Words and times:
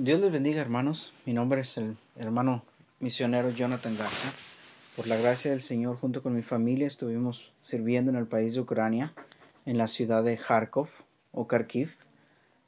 Dios 0.00 0.20
les 0.20 0.30
bendiga 0.30 0.62
hermanos, 0.62 1.12
mi 1.26 1.32
nombre 1.32 1.62
es 1.62 1.76
el 1.76 1.96
hermano 2.14 2.62
misionero 3.00 3.50
Jonathan 3.50 3.96
Garza. 3.98 4.32
Por 4.94 5.08
la 5.08 5.16
gracia 5.16 5.50
del 5.50 5.60
Señor, 5.60 5.96
junto 5.96 6.22
con 6.22 6.36
mi 6.36 6.42
familia, 6.42 6.86
estuvimos 6.86 7.52
sirviendo 7.62 8.12
en 8.12 8.16
el 8.16 8.28
país 8.28 8.54
de 8.54 8.60
Ucrania, 8.60 9.12
en 9.66 9.76
la 9.76 9.88
ciudad 9.88 10.22
de 10.22 10.36
Kharkov 10.36 10.88
o 11.32 11.48
Kharkiv, 11.48 11.96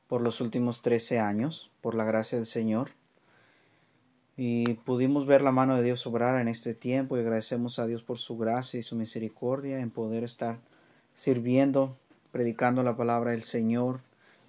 por 0.09 0.23
los 0.23 0.41
últimos 0.41 0.83
13 0.83 1.21
años, 1.21 1.71
por 1.81 1.95
la 1.95 2.03
gracia 2.03 2.37
del 2.37 2.49
Señor. 2.49 2.91
Y 4.37 4.75
pudimos 4.75 5.25
ver 5.25 5.43
la 5.43 5.53
mano 5.53 5.77
de 5.77 5.85
Dios 5.85 6.05
obrar 6.09 6.41
en 6.41 6.49
este 6.49 6.75
tiempo 6.75 7.17
y 7.17 7.21
agradecemos 7.21 7.79
a 7.79 7.87
Dios 7.87 8.03
por 8.03 8.19
su 8.19 8.39
gracia 8.39 8.81
y 8.81 8.83
su 8.83 8.97
misericordia 8.97 9.79
en 9.79 9.91
poder 9.91 10.25
estar 10.25 10.59
sirviendo, 11.15 11.97
predicando 12.33 12.83
la 12.83 12.97
palabra 12.97 13.31
del 13.31 13.45
Señor, 13.45 14.01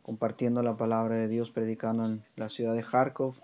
compartiendo 0.04 0.64
la 0.64 0.78
palabra 0.78 1.16
de 1.16 1.28
Dios, 1.28 1.52
predicando 1.52 2.06
en 2.06 2.24
la 2.36 2.50
ciudad 2.50 2.74
de 2.74 2.84
Kharkov 2.84 3.36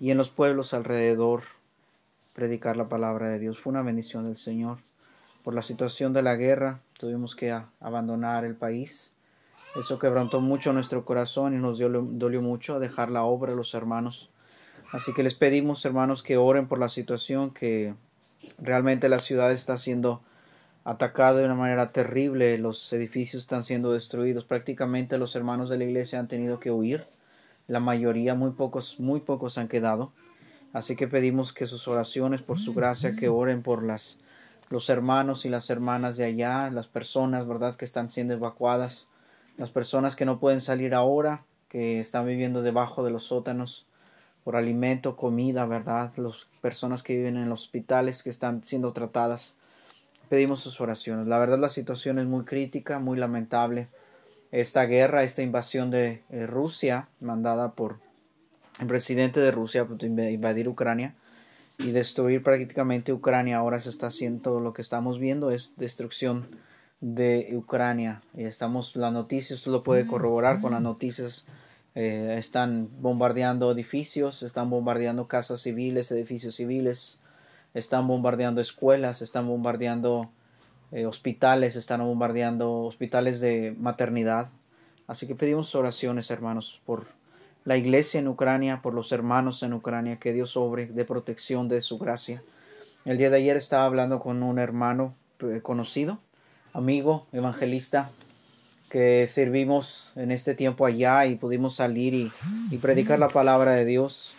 y 0.00 0.10
en 0.10 0.18
los 0.18 0.30
pueblos 0.30 0.74
alrededor, 0.74 1.42
predicar 2.34 2.76
la 2.76 2.84
palabra 2.84 3.28
de 3.28 3.38
Dios. 3.38 3.58
Fue 3.58 3.70
una 3.70 3.82
bendición 3.82 4.24
del 4.24 4.36
Señor. 4.36 4.78
Por 5.42 5.54
la 5.54 5.62
situación 5.62 6.12
de 6.12 6.22
la 6.22 6.36
guerra, 6.36 6.80
tuvimos 6.98 7.34
que 7.36 7.58
abandonar 7.80 8.44
el 8.44 8.54
país. 8.54 9.10
Eso 9.78 9.98
quebrantó 9.98 10.40
mucho 10.40 10.72
nuestro 10.72 11.04
corazón 11.04 11.54
y 11.54 11.58
nos 11.58 11.78
dolió 11.78 12.42
mucho 12.42 12.80
dejar 12.80 13.10
la 13.10 13.24
obra 13.24 13.52
de 13.52 13.56
los 13.56 13.74
hermanos. 13.74 14.30
Así 14.92 15.12
que 15.12 15.22
les 15.22 15.34
pedimos, 15.34 15.84
hermanos, 15.84 16.22
que 16.22 16.36
oren 16.36 16.66
por 16.66 16.78
la 16.78 16.88
situación, 16.88 17.50
que 17.50 17.94
realmente 18.58 19.08
la 19.08 19.18
ciudad 19.18 19.52
está 19.52 19.78
siendo 19.78 20.22
atacado 20.86 21.38
de 21.38 21.44
una 21.44 21.56
manera 21.56 21.90
terrible, 21.90 22.56
los 22.58 22.92
edificios 22.92 23.42
están 23.42 23.64
siendo 23.64 23.92
destruidos, 23.92 24.44
prácticamente 24.44 25.18
los 25.18 25.34
hermanos 25.34 25.68
de 25.68 25.78
la 25.78 25.84
iglesia 25.84 26.20
han 26.20 26.28
tenido 26.28 26.60
que 26.60 26.70
huir, 26.70 27.04
la 27.66 27.80
mayoría, 27.80 28.36
muy 28.36 28.52
pocos, 28.52 29.00
muy 29.00 29.18
pocos 29.18 29.58
han 29.58 29.66
quedado. 29.66 30.12
Así 30.72 30.94
que 30.94 31.08
pedimos 31.08 31.52
que 31.52 31.66
sus 31.66 31.88
oraciones, 31.88 32.42
por 32.42 32.60
su 32.60 32.72
gracia, 32.72 33.16
que 33.16 33.28
oren 33.28 33.62
por 33.62 33.82
las, 33.82 34.18
los 34.70 34.88
hermanos 34.88 35.44
y 35.44 35.48
las 35.48 35.70
hermanas 35.70 36.16
de 36.18 36.24
allá, 36.24 36.70
las 36.70 36.86
personas, 36.86 37.48
¿verdad?, 37.48 37.74
que 37.74 37.84
están 37.84 38.08
siendo 38.08 38.34
evacuadas, 38.34 39.08
las 39.56 39.70
personas 39.70 40.14
que 40.14 40.24
no 40.24 40.38
pueden 40.38 40.60
salir 40.60 40.94
ahora, 40.94 41.44
que 41.66 41.98
están 41.98 42.26
viviendo 42.26 42.62
debajo 42.62 43.02
de 43.02 43.10
los 43.10 43.24
sótanos 43.24 43.88
por 44.44 44.54
alimento, 44.54 45.16
comida, 45.16 45.66
¿verdad?, 45.66 46.12
las 46.16 46.46
personas 46.60 47.02
que 47.02 47.16
viven 47.16 47.38
en 47.38 47.48
los 47.48 47.62
hospitales, 47.62 48.22
que 48.22 48.30
están 48.30 48.62
siendo 48.62 48.92
tratadas 48.92 49.56
pedimos 50.28 50.60
sus 50.60 50.80
oraciones. 50.80 51.26
La 51.26 51.38
verdad 51.38 51.58
la 51.58 51.70
situación 51.70 52.18
es 52.18 52.26
muy 52.26 52.44
crítica, 52.44 52.98
muy 52.98 53.18
lamentable. 53.18 53.88
Esta 54.52 54.84
guerra, 54.84 55.22
esta 55.22 55.42
invasión 55.42 55.90
de 55.90 56.22
eh, 56.30 56.46
Rusia, 56.46 57.08
mandada 57.20 57.72
por 57.72 57.98
el 58.80 58.86
presidente 58.86 59.40
de 59.40 59.50
Rusia 59.50 59.86
para 59.86 60.06
invadir 60.06 60.68
Ucrania 60.68 61.14
y 61.78 61.90
destruir 61.90 62.42
prácticamente 62.42 63.12
Ucrania, 63.12 63.58
ahora 63.58 63.80
se 63.80 63.90
está 63.90 64.06
haciendo 64.06 64.60
lo 64.60 64.72
que 64.72 64.82
estamos 64.82 65.18
viendo 65.18 65.50
es 65.50 65.74
destrucción 65.76 66.46
de 67.00 67.52
Ucrania. 67.54 68.22
Y 68.34 68.44
estamos, 68.44 68.96
las 68.96 69.12
noticias, 69.12 69.58
usted 69.58 69.70
lo 69.70 69.82
puede 69.82 70.06
corroborar 70.06 70.60
con 70.60 70.72
las 70.72 70.80
noticias. 70.80 71.46
Eh, 71.94 72.36
están 72.38 72.88
bombardeando 73.00 73.70
edificios, 73.72 74.42
están 74.42 74.70
bombardeando 74.70 75.28
casas 75.28 75.62
civiles, 75.62 76.10
edificios 76.10 76.56
civiles, 76.56 77.18
están 77.76 78.08
bombardeando 78.08 78.62
escuelas, 78.62 79.20
están 79.20 79.46
bombardeando 79.46 80.30
eh, 80.92 81.04
hospitales, 81.04 81.76
están 81.76 82.00
bombardeando 82.00 82.84
hospitales 82.84 83.40
de 83.40 83.76
maternidad. 83.78 84.48
Así 85.06 85.26
que 85.26 85.34
pedimos 85.34 85.74
oraciones, 85.74 86.30
hermanos, 86.30 86.80
por 86.86 87.04
la 87.64 87.76
iglesia 87.76 88.18
en 88.18 88.28
Ucrania, 88.28 88.80
por 88.80 88.94
los 88.94 89.12
hermanos 89.12 89.62
en 89.62 89.74
Ucrania, 89.74 90.18
que 90.18 90.32
Dios 90.32 90.56
obre 90.56 90.86
de 90.86 91.04
protección 91.04 91.68
de 91.68 91.82
su 91.82 91.98
gracia. 91.98 92.42
El 93.04 93.18
día 93.18 93.28
de 93.28 93.36
ayer 93.36 93.58
estaba 93.58 93.84
hablando 93.84 94.20
con 94.20 94.42
un 94.42 94.58
hermano 94.58 95.14
eh, 95.40 95.60
conocido, 95.60 96.18
amigo, 96.72 97.26
evangelista, 97.32 98.10
que 98.88 99.28
servimos 99.28 100.12
en 100.16 100.30
este 100.30 100.54
tiempo 100.54 100.86
allá 100.86 101.26
y 101.26 101.36
pudimos 101.36 101.74
salir 101.74 102.14
y, 102.14 102.32
y 102.70 102.78
predicar 102.78 103.18
la 103.18 103.28
palabra 103.28 103.72
de 103.72 103.84
Dios 103.84 104.34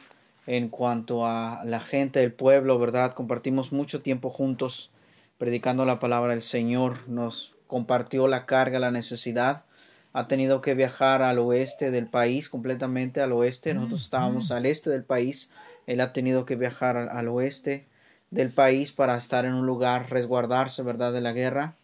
en 0.48 0.70
cuanto 0.70 1.28
a 1.28 1.62
la 1.66 1.82
gente 1.82 2.22
del 2.22 2.32
pueblo, 2.32 2.80
¿verdad? 2.80 3.14
Compartimos 3.14 3.74
mucho 3.74 4.02
tiempo 4.02 4.30
juntos 4.30 4.90
predicando 5.38 5.86
la 5.86 6.00
palabra 6.00 6.32
del 6.32 6.42
Señor, 6.42 7.08
nos 7.08 7.54
compartió 7.68 8.28
la 8.28 8.46
carga, 8.46 8.80
la 8.80 8.90
necesidad. 8.92 9.66
Ha 10.14 10.28
tenido 10.28 10.62
que 10.62 10.74
viajar 10.74 11.22
al 11.22 11.38
oeste 11.38 11.92
del 11.92 12.08
país, 12.08 12.50
completamente 12.50 13.22
al 13.22 13.34
oeste. 13.34 13.74
Nosotros 13.74 14.04
estábamos 14.04 14.52
al 14.52 14.66
este 14.66 14.90
del 14.90 15.04
país. 15.04 15.52
Él 15.86 16.02
ha 16.02 16.12
tenido 16.12 16.46
que 16.46 16.56
viajar 16.56 16.98
al, 16.98 17.28
oeste 17.28 17.86
del 18.32 18.50
país 18.50 18.92
para 18.92 19.16
estar 19.16 19.46
en 19.46 19.54
un 19.54 19.68
lugar, 19.68 20.10
resguardarse, 20.10 20.82
¿verdad?, 20.82 21.14
de 21.14 21.22
la 21.22 21.34
guerra. 21.34 21.76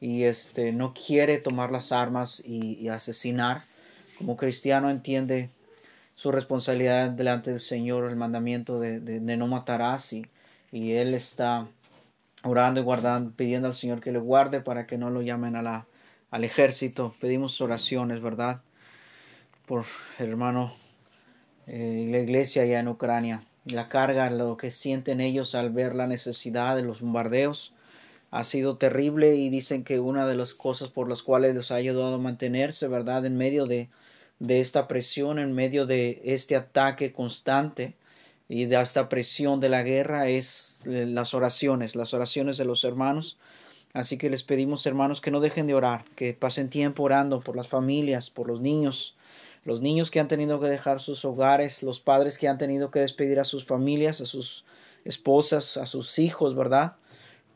Y 0.00 0.24
este 0.24 0.72
no 0.72 0.92
quiere 0.92 1.38
tomar 1.38 1.70
las 1.70 1.92
armas 1.92 2.42
y, 2.44 2.74
y 2.74 2.88
asesinar. 2.88 3.62
Como 4.18 4.36
cristiano 4.36 4.90
entiende 4.90 5.48
su 6.20 6.30
responsabilidad 6.30 7.08
delante 7.08 7.48
del 7.48 7.60
Señor, 7.60 8.04
el 8.04 8.14
mandamiento 8.14 8.78
de, 8.78 9.00
no 9.00 9.46
matarás 9.46 10.12
y, 10.12 10.26
y, 10.70 10.92
él 10.92 11.14
está 11.14 11.66
orando 12.44 12.78
y 12.78 12.82
guardando, 12.82 13.32
pidiendo 13.34 13.68
al 13.68 13.74
Señor 13.74 14.02
que 14.02 14.12
le 14.12 14.18
guarde 14.18 14.60
para 14.60 14.86
que 14.86 14.98
no 14.98 15.08
lo 15.08 15.22
llamen 15.22 15.56
a 15.56 15.62
la, 15.62 15.86
al 16.30 16.44
ejército. 16.44 17.14
Pedimos 17.22 17.58
oraciones, 17.62 18.20
¿verdad? 18.20 18.60
Por 19.64 19.86
el 20.18 20.28
hermano 20.28 20.74
eh, 21.66 22.08
la 22.10 22.18
iglesia 22.18 22.64
allá 22.64 22.80
en 22.80 22.88
Ucrania. 22.88 23.40
La 23.64 23.88
carga, 23.88 24.28
lo 24.28 24.58
que 24.58 24.70
sienten 24.70 25.22
ellos 25.22 25.54
al 25.54 25.70
ver 25.70 25.94
la 25.94 26.06
necesidad 26.06 26.76
de 26.76 26.82
los 26.82 27.00
bombardeos 27.00 27.72
ha 28.30 28.44
sido 28.44 28.76
terrible 28.76 29.36
y 29.36 29.48
dicen 29.48 29.84
que 29.84 30.00
una 30.00 30.26
de 30.26 30.34
las 30.34 30.52
cosas 30.52 30.90
por 30.90 31.08
las 31.08 31.22
cuales 31.22 31.56
les 31.56 31.70
ha 31.70 31.76
ayudado 31.76 32.16
a 32.16 32.18
mantenerse, 32.18 32.88
¿verdad? 32.88 33.24
En 33.24 33.38
medio 33.38 33.64
de, 33.64 33.88
de 34.40 34.60
esta 34.60 34.88
presión, 34.88 35.38
en 35.38 35.52
medio 35.52 35.86
de 35.86 36.20
este 36.24 36.56
ataque 36.56 37.12
constante 37.12 37.94
y 38.48 38.64
de 38.64 38.80
esta 38.80 39.08
presión 39.08 39.60
de 39.60 39.68
la 39.68 39.82
guerra 39.82 40.28
es 40.28 40.80
eh, 40.86 41.06
las 41.06 41.34
oraciones, 41.34 41.94
las 41.94 42.12
oraciones 42.14 42.56
de 42.56 42.64
los 42.64 42.82
hermanos. 42.82 43.38
Así 43.92 44.18
que 44.18 44.30
les 44.30 44.42
pedimos, 44.42 44.86
hermanos, 44.86 45.20
que 45.20 45.30
no 45.30 45.40
dejen 45.40 45.66
de 45.66 45.74
orar, 45.74 46.04
que 46.16 46.32
pasen 46.32 46.70
tiempo 46.70 47.02
orando 47.02 47.40
por 47.40 47.54
las 47.54 47.68
familias, 47.68 48.30
por 48.30 48.48
los 48.48 48.60
niños, 48.60 49.16
los 49.64 49.82
niños 49.82 50.10
que 50.10 50.20
han 50.20 50.28
tenido 50.28 50.58
que 50.58 50.68
dejar 50.68 51.00
sus 51.00 51.24
hogares, 51.24 51.82
los 51.82 52.00
padres 52.00 52.38
que 52.38 52.48
han 52.48 52.58
tenido 52.58 52.90
que 52.90 53.00
despedir 53.00 53.40
a 53.40 53.44
sus 53.44 53.64
familias, 53.64 54.20
a 54.20 54.26
sus 54.26 54.64
esposas, 55.04 55.76
a 55.76 55.86
sus 55.86 56.18
hijos, 56.18 56.54
¿verdad? 56.54 56.96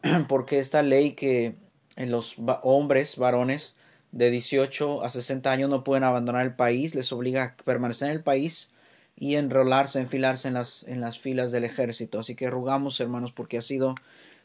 Porque 0.28 0.58
esta 0.58 0.82
ley 0.82 1.12
que 1.12 1.56
en 1.96 2.10
los 2.10 2.36
hombres, 2.62 3.16
varones, 3.16 3.76
de 4.14 4.30
18 4.30 5.02
a 5.02 5.08
60 5.08 5.50
años 5.50 5.68
no 5.68 5.82
pueden 5.82 6.04
abandonar 6.04 6.44
el 6.44 6.54
país, 6.54 6.94
les 6.94 7.12
obliga 7.12 7.42
a 7.42 7.56
permanecer 7.64 8.10
en 8.10 8.14
el 8.14 8.22
país 8.22 8.70
y 9.18 9.34
enrolarse, 9.34 9.98
enfilarse 9.98 10.46
en 10.46 10.54
las, 10.54 10.84
en 10.84 11.00
las 11.00 11.18
filas 11.18 11.50
del 11.50 11.64
ejército. 11.64 12.20
Así 12.20 12.36
que 12.36 12.48
rogamos, 12.48 13.00
hermanos, 13.00 13.32
porque 13.32 13.58
ha 13.58 13.62
sido 13.62 13.96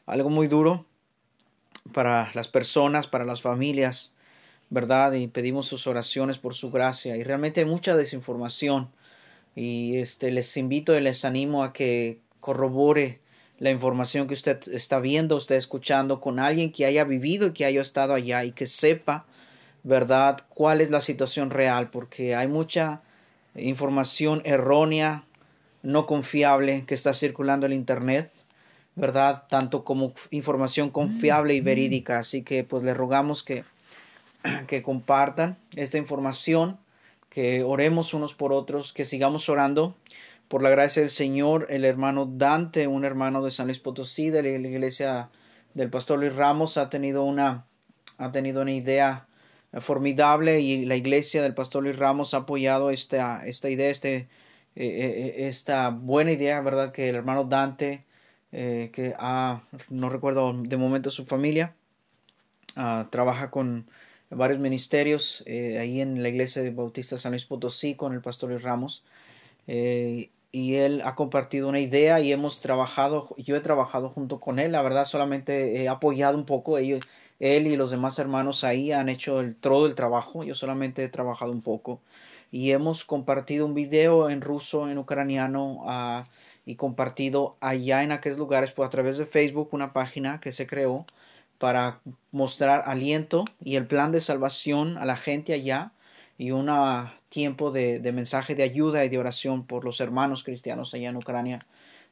algo 0.07 0.31
muy 0.31 0.47
duro 0.47 0.87
para 1.93 2.31
las 2.33 2.47
personas, 2.47 3.05
para 3.05 3.25
las 3.25 3.41
familias, 3.41 4.13
¿verdad? 4.71 5.13
Y 5.13 5.27
pedimos 5.27 5.67
sus 5.67 5.85
oraciones 5.85 6.39
por 6.39 6.55
su 6.55 6.71
gracia. 6.71 7.15
Y 7.15 7.23
realmente 7.23 7.59
hay 7.59 7.67
mucha 7.67 7.95
desinformación. 7.95 8.89
Y 9.55 9.97
este, 9.97 10.31
les 10.31 10.57
invito 10.57 10.97
y 10.97 11.01
les 11.01 11.25
animo 11.25 11.63
a 11.63 11.73
que 11.73 12.21
corrobore 12.39 13.19
la 13.59 13.69
información 13.69 14.25
que 14.25 14.33
usted 14.33 14.59
está 14.71 14.99
viendo, 14.99 15.35
usted 15.35 15.57
escuchando 15.57 16.19
con 16.19 16.39
alguien 16.39 16.71
que 16.71 16.87
haya 16.87 17.03
vivido 17.03 17.47
y 17.47 17.53
que 17.53 17.65
haya 17.65 17.83
estado 17.83 18.15
allá 18.15 18.43
y 18.45 18.51
que 18.51 18.65
sepa 18.65 19.27
¿verdad? 19.83 20.45
¿Cuál 20.49 20.81
es 20.81 20.91
la 20.91 21.01
situación 21.01 21.49
real? 21.49 21.89
Porque 21.89 22.35
hay 22.35 22.47
mucha 22.47 23.01
información 23.55 24.41
errónea, 24.45 25.25
no 25.81 26.05
confiable 26.05 26.83
que 26.85 26.95
está 26.95 27.13
circulando 27.13 27.65
en 27.65 27.73
Internet, 27.73 28.31
¿verdad? 28.95 29.45
Tanto 29.49 29.83
como 29.83 30.13
información 30.31 30.89
confiable 30.89 31.53
y 31.55 31.61
verídica. 31.61 32.19
Así 32.19 32.43
que 32.43 32.63
pues 32.63 32.83
le 32.83 32.93
rogamos 32.93 33.43
que, 33.43 33.63
que 34.67 34.81
compartan 34.83 35.57
esta 35.75 35.97
información, 35.97 36.77
que 37.29 37.63
oremos 37.63 38.13
unos 38.13 38.33
por 38.33 38.53
otros, 38.53 38.93
que 38.93 39.05
sigamos 39.05 39.49
orando. 39.49 39.95
Por 40.47 40.63
la 40.63 40.71
gracia 40.71 41.03
del 41.03 41.11
Señor, 41.11 41.67
el 41.69 41.85
hermano 41.85 42.25
Dante, 42.25 42.87
un 42.87 43.05
hermano 43.05 43.43
de 43.43 43.51
San 43.51 43.67
Luis 43.67 43.79
Potosí, 43.79 44.31
de 44.31 44.41
la 44.41 44.67
iglesia 44.67 45.29
del 45.75 45.91
pastor 45.91 46.19
Luis 46.19 46.35
Ramos, 46.35 46.77
ha 46.77 46.89
tenido 46.89 47.23
una, 47.23 47.65
ha 48.17 48.31
tenido 48.31 48.63
una 48.63 48.71
idea 48.71 49.27
formidable 49.81 50.61
y 50.61 50.85
la 50.85 50.95
iglesia 50.95 51.43
del 51.43 51.53
pastor 51.53 51.83
Luis 51.83 51.97
Ramos 51.97 52.33
ha 52.33 52.37
apoyado 52.37 52.89
esta, 52.91 53.45
esta 53.45 53.69
idea, 53.69 53.89
este, 53.89 54.15
eh, 54.15 54.27
eh, 54.75 55.47
esta 55.47 55.89
buena 55.89 56.31
idea, 56.31 56.61
¿verdad? 56.61 56.91
Que 56.91 57.09
el 57.09 57.15
hermano 57.15 57.43
Dante, 57.45 58.05
eh, 58.51 58.89
que 58.93 59.13
no 59.89 60.09
recuerdo 60.09 60.53
de 60.53 60.77
momento 60.77 61.11
su 61.11 61.25
familia, 61.25 61.75
ah, 62.75 63.07
trabaja 63.11 63.51
con 63.51 63.87
varios 64.29 64.59
ministerios 64.59 65.43
ahí 65.47 66.01
en 66.01 66.21
la 66.23 66.29
iglesia 66.29 66.61
de 66.63 66.71
Bautista 66.71 67.17
San 67.17 67.31
Luis 67.31 67.45
Potosí 67.45 67.95
con 67.95 68.13
el 68.13 68.21
pastor 68.21 68.49
Luis 68.51 68.63
Ramos. 68.63 69.03
eh, 69.67 70.31
y 70.51 70.75
él 70.75 71.01
ha 71.05 71.15
compartido 71.15 71.69
una 71.69 71.79
idea 71.79 72.19
y 72.21 72.31
hemos 72.31 72.61
trabajado, 72.61 73.29
yo 73.37 73.55
he 73.55 73.59
trabajado 73.61 74.09
junto 74.09 74.39
con 74.39 74.59
él, 74.59 74.71
la 74.71 74.81
verdad 74.81 75.05
solamente 75.05 75.83
he 75.83 75.87
apoyado 75.89 76.37
un 76.37 76.45
poco, 76.45 76.77
ellos, 76.77 77.01
él 77.39 77.67
y 77.67 77.75
los 77.75 77.91
demás 77.91 78.19
hermanos 78.19 78.63
ahí 78.63 78.91
han 78.91 79.09
hecho 79.09 79.39
el, 79.39 79.55
todo 79.55 79.87
el 79.87 79.95
trabajo, 79.95 80.43
yo 80.43 80.55
solamente 80.55 81.03
he 81.03 81.09
trabajado 81.09 81.51
un 81.51 81.61
poco 81.61 82.01
y 82.51 82.71
hemos 82.71 83.05
compartido 83.05 83.65
un 83.65 83.73
video 83.73 84.29
en 84.29 84.41
ruso, 84.41 84.89
en 84.89 84.97
ucraniano 84.97 85.83
uh, 85.83 86.23
y 86.65 86.75
compartido 86.75 87.57
allá 87.61 88.03
en 88.03 88.11
aquellos 88.11 88.39
lugares 88.39 88.71
pues, 88.71 88.87
a 88.87 88.89
través 88.89 89.17
de 89.17 89.25
Facebook 89.25 89.69
una 89.71 89.93
página 89.93 90.39
que 90.39 90.51
se 90.51 90.67
creó 90.67 91.05
para 91.57 92.01
mostrar 92.31 92.83
aliento 92.85 93.45
y 93.63 93.75
el 93.75 93.85
plan 93.85 94.11
de 94.11 94.21
salvación 94.21 94.97
a 94.97 95.05
la 95.05 95.17
gente 95.17 95.53
allá 95.53 95.91
y 96.37 96.51
un 96.51 96.69
tiempo 97.27 97.71
de, 97.71 97.99
de, 97.99 98.11
mensaje 98.13 98.55
de 98.55 98.63
ayuda 98.63 99.03
y 99.03 99.09
de 99.09 99.19
oración 99.19 99.65
por 99.65 99.83
los 99.83 99.99
hermanos 99.99 100.43
cristianos 100.43 100.93
allá 100.93 101.09
en 101.09 101.17
Ucrania. 101.17 101.59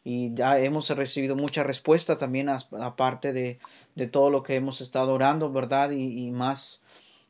Y 0.10 0.34
ya 0.36 0.58
hemos 0.58 0.90
recibido 0.92 1.36
mucha 1.36 1.64
respuesta 1.64 2.18
también 2.18 2.48
aparte 2.48 3.34
de, 3.34 3.60
de, 3.96 4.08
todo 4.08 4.30
lo 4.30 4.42
que 4.42 4.56
hemos 4.56 4.80
estado 4.80 5.14
orando, 5.14 5.52
¿verdad? 5.52 5.92
Y, 5.92 6.32
más 6.32 6.80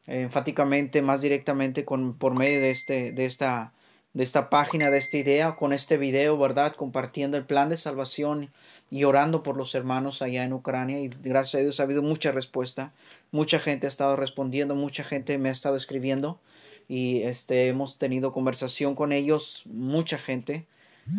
eh, 0.06 0.22
enfáticamente, 0.22 1.02
más 1.02 1.22
directamente 1.22 1.86
con, 1.86 2.14
por 2.14 2.36
medio 2.36 2.62
de, 2.62 2.70
este, 2.70 3.14
de, 3.14 3.26
esta, 3.26 3.74
de 4.14 4.24
esta 4.24 4.52
página, 4.52 4.92
de 4.92 5.00
esta 5.00 5.18
idea, 5.18 5.56
con 5.56 5.74
este 5.74 5.98
video, 5.98 6.38
¿verdad? 6.38 6.76
Compartiendo 6.76 7.36
el 7.36 7.46
plan 7.46 7.68
de 7.70 7.78
salvación 7.78 8.52
y 8.92 9.06
orando 9.06 9.42
por 9.42 9.58
los 9.58 9.74
hermanos 9.74 10.22
allá 10.22 10.44
en 10.44 10.54
Ucrania. 10.54 11.00
Y 11.00 11.10
gracias 11.24 11.56
a 11.56 11.64
Dios 11.64 11.80
ha 11.80 11.84
habido 11.84 12.04
mucha 12.04 12.32
respuesta. 12.32 12.94
Mucha 13.32 13.58
gente 13.58 13.88
ha 13.88 13.90
estado 13.90 14.16
respondiendo, 14.18 14.76
mucha 14.76 15.04
gente 15.04 15.40
me 15.40 15.50
ha 15.50 15.52
estado 15.52 15.78
escribiendo 15.78 16.40
y 16.88 17.24
este, 17.24 17.70
hemos 17.70 17.98
tenido 17.98 18.32
conversación 18.32 18.94
con 18.94 19.14
ellos. 19.14 19.64
Mucha 19.66 20.20
gente 20.20 20.68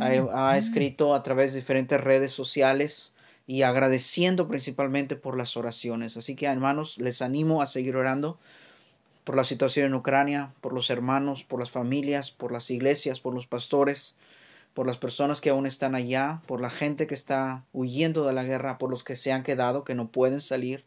ha, 0.01 0.57
escrito 0.59 1.15
a 1.15 1.23
través 1.23 1.53
de 1.53 1.61
diferentes 1.61 2.01
redes 2.01 2.33
sociales 2.33 3.13
y 3.47 3.63
agradeciendo 3.63 4.49
principalmente 4.49 5.17
por 5.17 5.37
las 5.37 5.57
oraciones. 5.57 6.17
Así 6.17 6.35
que 6.35 6.47
hermanos, 6.47 6.99
les 6.99 7.23
animo 7.23 7.63
a 7.63 7.67
seguir 7.67 7.97
orando 7.97 8.39
por 9.25 9.37
la 9.37 9.45
situación 9.45 9.87
en 9.87 9.95
Ucrania, 9.95 10.53
por 10.61 10.73
los 10.73 10.91
hermanos, 10.91 11.45
por 11.45 11.61
las 11.61 11.71
familias, 11.71 12.31
por 12.31 12.53
las 12.53 12.71
iglesias, 12.71 13.21
por 13.21 13.35
los 13.35 13.47
pastores, 13.47 14.15
por 14.75 14.87
las 14.87 14.97
personas 14.97 15.41
que 15.41 15.51
aún 15.51 15.67
están 15.67 15.95
allá, 15.95 16.41
por 16.47 16.61
la 16.61 16.71
gente 16.71 17.07
que 17.07 17.15
está 17.15 17.65
huyendo 17.73 18.27
de 18.27 18.33
la 18.33 18.45
guerra, 18.45 18.79
por 18.79 18.91
los 18.91 19.05
que 19.05 19.17
se 19.17 19.33
han 19.33 19.43
quedado, 19.43 19.85
que 19.85 19.95
no 19.95 20.09
pueden 20.09 20.41
salir. 20.41 20.85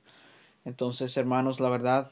Entonces, 0.65 1.17
hermanos, 1.17 1.59
la 1.59 1.69
verdad, 1.69 2.11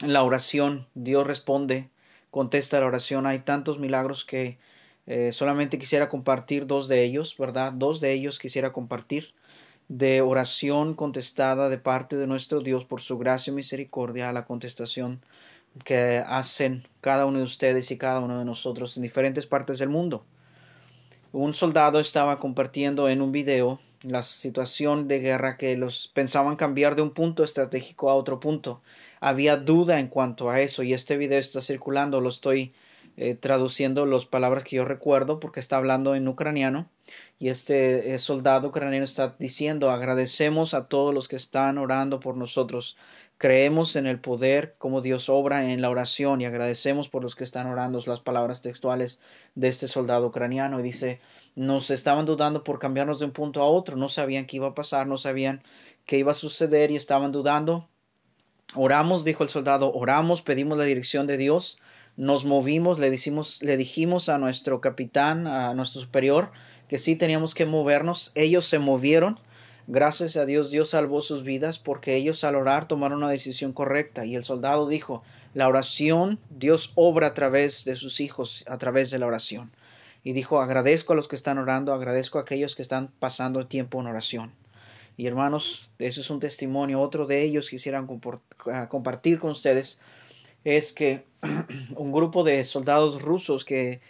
en 0.00 0.12
la 0.12 0.22
oración 0.22 0.86
Dios 0.94 1.26
responde, 1.26 1.90
contesta 2.30 2.80
la 2.80 2.86
oración. 2.86 3.26
Hay 3.26 3.40
tantos 3.40 3.78
milagros 3.78 4.24
que 4.24 4.58
eh, 5.10 5.32
solamente 5.32 5.78
quisiera 5.78 6.10
compartir 6.10 6.66
dos 6.66 6.86
de 6.86 7.02
ellos, 7.02 7.34
¿verdad? 7.38 7.72
Dos 7.72 8.00
de 8.00 8.12
ellos 8.12 8.38
quisiera 8.38 8.74
compartir 8.74 9.32
de 9.88 10.20
oración 10.20 10.92
contestada 10.92 11.70
de 11.70 11.78
parte 11.78 12.18
de 12.18 12.26
nuestro 12.26 12.60
Dios 12.60 12.84
por 12.84 13.00
su 13.00 13.16
gracia 13.16 13.50
y 13.50 13.54
misericordia 13.54 14.28
a 14.28 14.34
la 14.34 14.44
contestación 14.44 15.22
que 15.82 16.22
hacen 16.26 16.86
cada 17.00 17.24
uno 17.24 17.38
de 17.38 17.44
ustedes 17.44 17.90
y 17.90 17.96
cada 17.96 18.20
uno 18.20 18.38
de 18.38 18.44
nosotros 18.44 18.98
en 18.98 19.02
diferentes 19.02 19.46
partes 19.46 19.78
del 19.78 19.88
mundo. 19.88 20.26
Un 21.32 21.54
soldado 21.54 22.00
estaba 22.00 22.38
compartiendo 22.38 23.08
en 23.08 23.22
un 23.22 23.32
video 23.32 23.80
la 24.02 24.22
situación 24.22 25.08
de 25.08 25.20
guerra 25.20 25.56
que 25.56 25.74
los 25.78 26.08
pensaban 26.08 26.56
cambiar 26.56 26.96
de 26.96 27.02
un 27.02 27.12
punto 27.12 27.44
estratégico 27.44 28.10
a 28.10 28.14
otro 28.14 28.40
punto. 28.40 28.82
Había 29.20 29.56
duda 29.56 30.00
en 30.00 30.08
cuanto 30.08 30.50
a 30.50 30.60
eso 30.60 30.82
y 30.82 30.92
este 30.92 31.16
video 31.16 31.38
está 31.38 31.62
circulando, 31.62 32.20
lo 32.20 32.28
estoy 32.28 32.74
eh, 33.20 33.34
traduciendo 33.34 34.06
las 34.06 34.26
palabras 34.26 34.62
que 34.62 34.76
yo 34.76 34.84
recuerdo 34.84 35.40
porque 35.40 35.58
está 35.58 35.76
hablando 35.76 36.14
en 36.14 36.28
ucraniano 36.28 36.88
y 37.40 37.48
este 37.48 38.14
eh, 38.14 38.18
soldado 38.20 38.68
ucraniano 38.68 39.04
está 39.04 39.34
diciendo 39.40 39.90
agradecemos 39.90 40.72
a 40.72 40.86
todos 40.86 41.12
los 41.12 41.26
que 41.26 41.34
están 41.34 41.78
orando 41.78 42.20
por 42.20 42.36
nosotros. 42.36 42.96
Creemos 43.36 43.96
en 43.96 44.06
el 44.06 44.20
poder 44.20 44.76
como 44.78 45.00
Dios 45.00 45.28
obra 45.28 45.72
en 45.72 45.82
la 45.82 45.90
oración 45.90 46.40
y 46.40 46.44
agradecemos 46.44 47.08
por 47.08 47.24
los 47.24 47.34
que 47.34 47.42
están 47.42 47.66
orando 47.66 48.00
las 48.06 48.20
palabras 48.20 48.62
textuales 48.62 49.18
de 49.56 49.66
este 49.66 49.88
soldado 49.88 50.28
ucraniano 50.28 50.78
y 50.78 50.84
dice 50.84 51.20
nos 51.56 51.90
estaban 51.90 52.24
dudando 52.24 52.62
por 52.62 52.78
cambiarnos 52.78 53.18
de 53.18 53.24
un 53.24 53.32
punto 53.32 53.62
a 53.62 53.66
otro. 53.66 53.96
No 53.96 54.08
sabían 54.08 54.46
qué 54.46 54.58
iba 54.58 54.68
a 54.68 54.74
pasar 54.76 55.08
no 55.08 55.18
sabían 55.18 55.62
qué 56.06 56.18
iba 56.18 56.30
a 56.30 56.34
suceder 56.34 56.92
y 56.92 56.96
estaban 56.96 57.32
dudando 57.32 57.88
oramos 58.74 59.24
dijo 59.24 59.42
el 59.42 59.50
soldado 59.50 59.92
oramos 59.92 60.42
pedimos 60.42 60.78
la 60.78 60.84
dirección 60.84 61.26
de 61.26 61.36
Dios 61.36 61.78
nos 62.18 62.44
movimos, 62.44 62.98
le, 62.98 63.10
decimos, 63.10 63.62
le 63.62 63.76
dijimos 63.76 64.28
a 64.28 64.38
nuestro 64.38 64.80
capitán, 64.80 65.46
a 65.46 65.72
nuestro 65.74 66.00
superior, 66.00 66.50
que 66.88 66.98
sí 66.98 67.14
teníamos 67.14 67.54
que 67.54 67.64
movernos. 67.64 68.32
Ellos 68.34 68.66
se 68.66 68.80
movieron. 68.80 69.36
Gracias 69.86 70.36
a 70.36 70.44
Dios, 70.44 70.72
Dios 70.72 70.90
salvó 70.90 71.22
sus 71.22 71.44
vidas 71.44 71.78
porque 71.78 72.16
ellos 72.16 72.42
al 72.42 72.56
orar 72.56 72.88
tomaron 72.88 73.18
una 73.18 73.30
decisión 73.30 73.72
correcta. 73.72 74.24
Y 74.26 74.34
el 74.34 74.42
soldado 74.42 74.88
dijo, 74.88 75.22
la 75.54 75.68
oración, 75.68 76.40
Dios 76.50 76.90
obra 76.96 77.28
a 77.28 77.34
través 77.34 77.84
de 77.84 77.94
sus 77.94 78.20
hijos, 78.20 78.64
a 78.66 78.78
través 78.78 79.12
de 79.12 79.20
la 79.20 79.26
oración. 79.26 79.70
Y 80.24 80.32
dijo, 80.32 80.60
agradezco 80.60 81.12
a 81.12 81.16
los 81.16 81.28
que 81.28 81.36
están 81.36 81.58
orando, 81.58 81.92
agradezco 81.92 82.38
a 82.38 82.42
aquellos 82.42 82.74
que 82.74 82.82
están 82.82 83.12
pasando 83.20 83.68
tiempo 83.68 84.00
en 84.00 84.08
oración. 84.08 84.52
Y 85.18 85.26
hermanos, 85.26 85.90
eso 85.98 86.20
es 86.20 86.30
un 86.30 86.38
testimonio. 86.38 87.00
Otro 87.00 87.26
de 87.26 87.42
ellos 87.42 87.68
quisieran 87.68 88.06
compartir 88.06 89.40
con 89.40 89.50
ustedes 89.50 89.98
es 90.62 90.92
que 90.92 91.24
un 91.96 92.12
grupo 92.12 92.44
de 92.44 92.62
soldados 92.62 93.20
rusos 93.20 93.64
que 93.64 94.00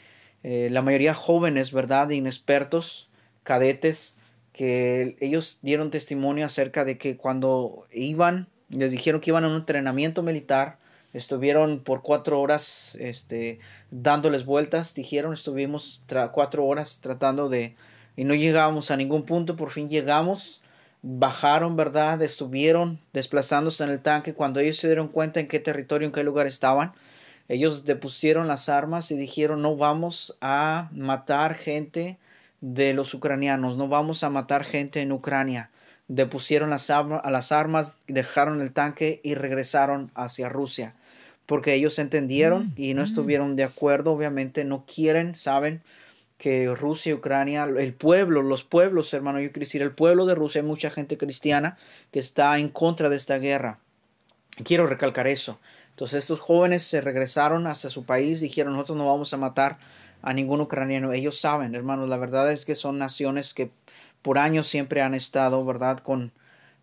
eh, 0.42 0.68
la 0.70 0.82
mayoría 0.82 1.14
jóvenes, 1.14 1.72
¿verdad? 1.72 2.10
Inexpertos, 2.10 3.08
cadetes, 3.42 4.18
que 4.52 5.16
ellos 5.20 5.60
dieron 5.62 5.90
testimonio 5.90 6.44
acerca 6.44 6.84
de 6.84 6.98
que 6.98 7.16
cuando 7.16 7.86
iban, 7.90 8.46
les 8.68 8.90
dijeron 8.90 9.22
que 9.22 9.30
iban 9.30 9.44
a 9.44 9.48
un 9.48 9.56
entrenamiento 9.56 10.22
militar, 10.22 10.76
estuvieron 11.14 11.80
por 11.80 12.02
cuatro 12.02 12.38
horas 12.38 12.98
este, 13.00 13.60
dándoles 13.90 14.44
vueltas, 14.44 14.92
dijeron, 14.92 15.32
estuvimos 15.32 16.02
cuatro 16.32 16.66
horas 16.66 16.98
tratando 17.00 17.48
de, 17.48 17.76
y 18.14 18.24
no 18.24 18.34
llegábamos 18.34 18.90
a 18.90 18.98
ningún 18.98 19.22
punto, 19.24 19.56
por 19.56 19.70
fin 19.70 19.88
llegamos, 19.88 20.60
bajaron, 21.02 21.76
¿verdad? 21.76 22.22
Estuvieron 22.22 23.00
desplazándose 23.12 23.84
en 23.84 23.90
el 23.90 24.00
tanque 24.00 24.34
cuando 24.34 24.60
ellos 24.60 24.78
se 24.78 24.88
dieron 24.88 25.08
cuenta 25.08 25.40
en 25.40 25.48
qué 25.48 25.60
territorio, 25.60 26.06
en 26.06 26.12
qué 26.12 26.24
lugar 26.24 26.46
estaban. 26.46 26.92
Ellos 27.48 27.84
depusieron 27.84 28.46
las 28.46 28.68
armas 28.68 29.10
y 29.10 29.16
dijeron 29.16 29.62
no 29.62 29.76
vamos 29.76 30.36
a 30.40 30.88
matar 30.92 31.54
gente 31.54 32.18
de 32.60 32.92
los 32.92 33.14
ucranianos, 33.14 33.76
no 33.76 33.88
vamos 33.88 34.24
a 34.24 34.30
matar 34.30 34.64
gente 34.64 35.00
en 35.00 35.12
Ucrania. 35.12 35.70
Depusieron 36.08 36.70
las, 36.70 36.90
a 36.90 37.30
las 37.30 37.52
armas, 37.52 37.96
dejaron 38.06 38.60
el 38.60 38.72
tanque 38.72 39.20
y 39.22 39.34
regresaron 39.34 40.10
hacia 40.14 40.48
Rusia. 40.48 40.94
Porque 41.46 41.74
ellos 41.74 41.98
entendieron 41.98 42.72
y 42.76 42.92
no 42.92 43.02
estuvieron 43.02 43.56
de 43.56 43.64
acuerdo, 43.64 44.12
obviamente 44.12 44.64
no 44.64 44.84
quieren, 44.84 45.34
saben, 45.34 45.82
que 46.38 46.72
Rusia 46.72 47.14
Ucrania, 47.14 47.64
el 47.64 47.92
pueblo, 47.94 48.42
los 48.42 48.62
pueblos, 48.62 49.12
hermano, 49.12 49.40
yo 49.40 49.48
quiero 49.48 49.66
decir, 49.66 49.82
el 49.82 49.92
pueblo 49.92 50.24
de 50.24 50.36
Rusia, 50.36 50.60
hay 50.60 50.66
mucha 50.66 50.88
gente 50.88 51.18
cristiana 51.18 51.76
que 52.12 52.20
está 52.20 52.56
en 52.58 52.68
contra 52.68 53.08
de 53.08 53.16
esta 53.16 53.38
guerra. 53.38 53.80
Quiero 54.64 54.86
recalcar 54.86 55.26
eso. 55.26 55.58
Entonces 55.90 56.22
estos 56.22 56.38
jóvenes 56.38 56.84
se 56.84 57.00
regresaron 57.00 57.66
hacia 57.66 57.90
su 57.90 58.04
país, 58.04 58.40
dijeron, 58.40 58.74
nosotros 58.74 58.98
no 58.98 59.08
vamos 59.08 59.34
a 59.34 59.36
matar 59.36 59.78
a 60.22 60.32
ningún 60.32 60.60
ucraniano. 60.60 61.12
Ellos 61.12 61.40
saben, 61.40 61.74
hermanos, 61.74 62.08
la 62.08 62.16
verdad 62.16 62.52
es 62.52 62.64
que 62.64 62.76
son 62.76 62.98
naciones 62.98 63.52
que 63.52 63.70
por 64.22 64.38
años 64.38 64.68
siempre 64.68 65.02
han 65.02 65.14
estado, 65.14 65.64
¿verdad?, 65.64 65.98
con, 65.98 66.32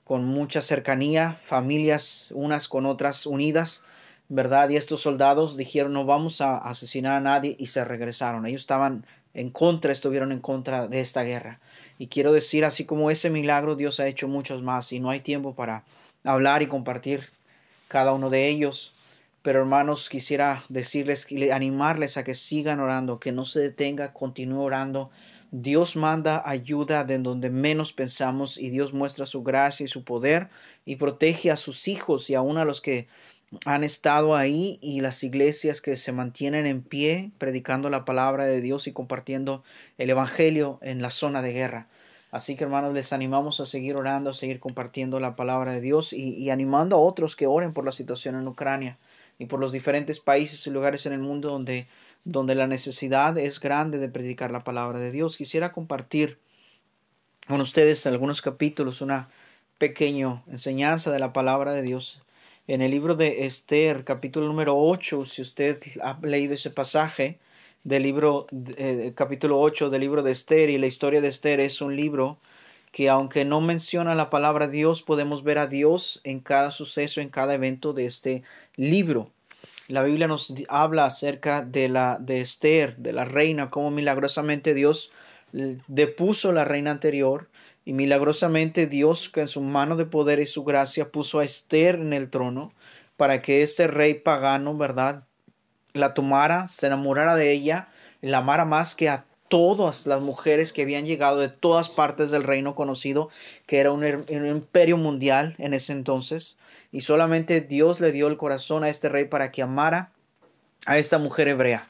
con 0.04 0.26
mucha 0.26 0.62
cercanía, 0.62 1.34
familias 1.34 2.34
unas 2.36 2.68
con 2.68 2.86
otras 2.86 3.26
unidas, 3.26 3.84
¿verdad? 4.28 4.70
Y 4.70 4.76
estos 4.76 5.02
soldados 5.02 5.56
dijeron, 5.56 5.94
no 5.94 6.06
vamos 6.06 6.42
a 6.42 6.58
asesinar 6.58 7.14
a 7.14 7.22
nadie 7.22 7.56
y 7.58 7.68
se 7.68 7.86
regresaron. 7.86 8.46
Ellos 8.46 8.62
estaban 8.62 9.06
en 9.36 9.51
contra, 9.51 9.92
estuvieron 9.92 10.32
en 10.32 10.39
contra 10.39 10.88
de 10.88 11.01
esta 11.01 11.24
guerra. 11.24 11.60
Y 12.00 12.08
quiero 12.08 12.32
decir, 12.32 12.65
así 12.65 12.86
como 12.86 13.12
ese 13.12 13.30
milagro, 13.30 13.75
Dios 13.75 14.00
ha 14.00 14.08
hecho 14.08 14.27
muchos 14.27 14.63
más 14.63 14.92
y 14.92 15.00
no 15.00 15.10
hay 15.10 15.20
tiempo 15.20 15.54
para 15.54 15.84
hablar 16.24 16.63
y 16.63 16.68
compartir 16.68 17.30
cada 17.88 18.13
uno 18.13 18.30
de 18.30 18.48
ellos. 18.48 18.94
Pero 19.42 19.60
hermanos, 19.60 20.10
quisiera 20.10 20.63
decirles, 20.70 21.27
animarles 21.54 22.18
a 22.18 22.24
que 22.24 22.34
sigan 22.34 22.80
orando, 22.80 23.20
que 23.20 23.32
no 23.32 23.46
se 23.46 23.60
detenga, 23.60 24.13
continúe 24.13 24.62
orando. 24.62 25.12
Dios 25.51 25.96
manda 25.96 26.42
ayuda 26.46 27.04
de 27.04 27.20
donde 27.20 27.50
menos 27.50 27.94
pensamos 27.94 28.58
y 28.58 28.70
Dios 28.70 28.94
muestra 28.94 29.25
su 29.25 29.44
gracia 29.44 29.84
y 29.84 29.88
su 29.88 30.04
poder 30.04 30.50
y 30.86 30.96
protege 30.96 31.51
a 31.51 31.58
sus 31.58 31.88
hijos 31.88 32.30
y 32.30 32.36
aún 32.36 32.58
a 32.58 32.65
los 32.65 32.82
que 32.82 33.08
han 33.66 33.84
estado 33.84 34.36
ahí 34.36 34.80
y 34.82 35.02
las 35.02 35.24
iglesias 35.24 35.82
que 35.82 35.98
se 35.98 36.12
mantienen 36.12 36.66
en 36.66 36.82
pie 36.82 37.32
predicando 37.38 37.90
la 37.90 38.06
palabra 38.06 38.46
de 38.46 38.62
Dios 38.62 38.88
y 38.88 38.92
compartiendo 38.92 39.64
el 39.98 40.10
Evangelio 40.10 40.80
en 40.82 41.02
la 41.02 41.12
zona 41.12 41.42
de 41.42 41.54
guerra. 41.54 41.88
Así 42.32 42.56
que 42.56 42.66
hermanos, 42.66 42.94
les 42.94 43.14
animamos 43.14 43.60
a 43.60 43.66
seguir 43.66 43.96
orando, 43.96 44.32
a 44.32 44.34
seguir 44.34 44.60
compartiendo 44.60 45.20
la 45.20 45.36
palabra 45.36 45.72
de 45.72 45.82
Dios 45.82 46.12
y, 46.12 46.50
animando 46.50 46.98
a 46.98 47.00
otros 47.00 47.36
que 47.36 47.48
oren 47.48 47.72
por 47.72 47.86
la 47.86 47.92
situación 47.92 48.36
en 48.36 48.48
Ucrania 48.48 48.98
y 49.40 49.46
por 49.46 49.60
los 49.60 49.72
diferentes 49.72 50.20
países 50.20 50.66
y 50.68 50.72
lugares 50.72 51.06
en 51.06 51.14
el 51.14 51.20
mundo 51.20 51.50
donde 51.50 51.88
donde 52.25 52.56
la 52.56 52.68
necesidad 52.68 53.38
es 53.38 53.60
grande 53.60 54.00
de 54.00 54.10
predicar 54.10 54.52
la 54.52 54.64
palabra 54.64 55.00
de 55.00 55.12
Dios. 55.12 55.38
Quisiera 55.38 55.72
compartir 55.72 56.40
con 57.48 57.62
ustedes 57.62 58.06
algunos 58.08 58.42
capítulos, 58.42 59.02
una 59.02 59.30
pequeña 59.78 60.42
enseñanza 60.48 61.12
de 61.12 61.20
la 61.20 61.34
palabra 61.34 61.74
de 61.74 61.84
Dios. 61.84 62.25
En 62.68 62.82
el 62.82 62.90
libro 62.90 63.16
de 63.16 63.46
Esther, 63.46 64.04
capítulo 64.04 64.48
número 64.48 64.76
8, 64.76 65.26
si 65.26 65.44
usted 65.44 65.80
ha 66.02 66.18
leído 66.24 66.56
ese 66.56 66.72
pasaje 66.72 67.38
del 67.84 68.02
libro, 68.02 68.48
eh, 68.78 69.14
capítulo 69.16 69.60
8 69.60 69.92
del 69.92 70.02
libro 70.02 70.24
de 70.24 70.32
Esther 70.32 70.72
y 70.72 70.80
la 70.80 70.88
historia 70.88 71.22
de 71.22 71.28
Esther 71.28 71.60
es 71.60 71.80
un 71.82 71.96
libro 71.96 72.40
que 72.92 73.08
aunque 73.08 73.46
no 73.46 73.62
menciona 73.62 74.16
la 74.16 74.32
palabra 74.32 74.68
Dios, 74.68 75.04
podemos 75.04 75.44
ver 75.44 75.60
a 75.60 75.68
Dios 75.68 76.22
en 76.24 76.40
cada 76.40 76.72
suceso, 76.72 77.22
en 77.22 77.30
cada 77.30 77.54
evento 77.54 77.94
de 77.94 78.08
este 78.08 78.42
libro. 78.78 79.30
La 79.88 80.02
Biblia 80.02 80.28
nos 80.28 80.52
habla 80.68 81.06
acerca 81.06 81.62
de 81.62 81.88
la 81.88 82.18
de 82.20 82.42
Esther, 82.42 82.98
de 82.98 83.14
la 83.14 83.26
reina, 83.26 83.70
cómo 83.70 83.92
milagrosamente 83.92 84.74
Dios 84.74 85.12
depuso 85.52 86.52
la 86.52 86.66
reina 86.66 86.90
anterior 86.90 87.48
y 87.86 87.94
milagrosamente 87.94 88.88
Dios 88.88 89.30
con 89.30 89.48
su 89.48 89.62
mano 89.62 89.96
de 89.96 90.06
poder 90.06 90.39
y 90.39 90.48
su 90.48 90.63
gracia 90.63 91.12
puso 91.12 91.39
a 91.39 91.46
Esther 91.46 91.96
en 91.96 92.13
el 92.13 92.30
trono 92.30 92.74
para 93.15 93.42
que 93.42 93.62
este 93.62 93.88
rey 93.88 94.15
pagano, 94.15 94.75
¿verdad? 94.75 95.24
La 95.94 96.13
tomara, 96.13 96.68
se 96.68 96.88
enamorara 96.88 97.36
de 97.36 97.51
ella, 97.51 97.89
la 98.22 98.39
amara 98.39 98.65
más 98.65 98.96
que 98.96 99.08
a 99.08 99.25
todas 99.48 100.08
las 100.08 100.20
mujeres 100.20 100.74
que 100.74 100.82
habían 100.82 101.06
llegado 101.06 101.39
de 101.39 101.48
todas 101.48 101.88
partes 101.88 102.32
del 102.32 102.44
reino 102.44 102.75
conocido, 102.75 103.30
que 103.68 103.77
era 103.77 103.92
un, 103.92 104.04
un, 104.04 104.48
imperio 104.48 104.98
mundial 104.98 105.56
en 105.60 105.74
ese 105.74 105.94
entonces, 105.94 106.58
y 106.92 107.01
solamente 107.01 107.62
Dios 107.62 108.00
le 108.01 108.12
dio 108.12 108.27
el 108.27 108.38
corazón 108.38 108.84
a 108.84 108.89
este 108.89 109.08
rey 109.08 109.25
para 109.25 109.51
que 109.51 109.62
amara 109.62 110.12
a 110.88 110.98
esta 110.98 111.20
mujer 111.20 111.48
hebrea 111.48 111.88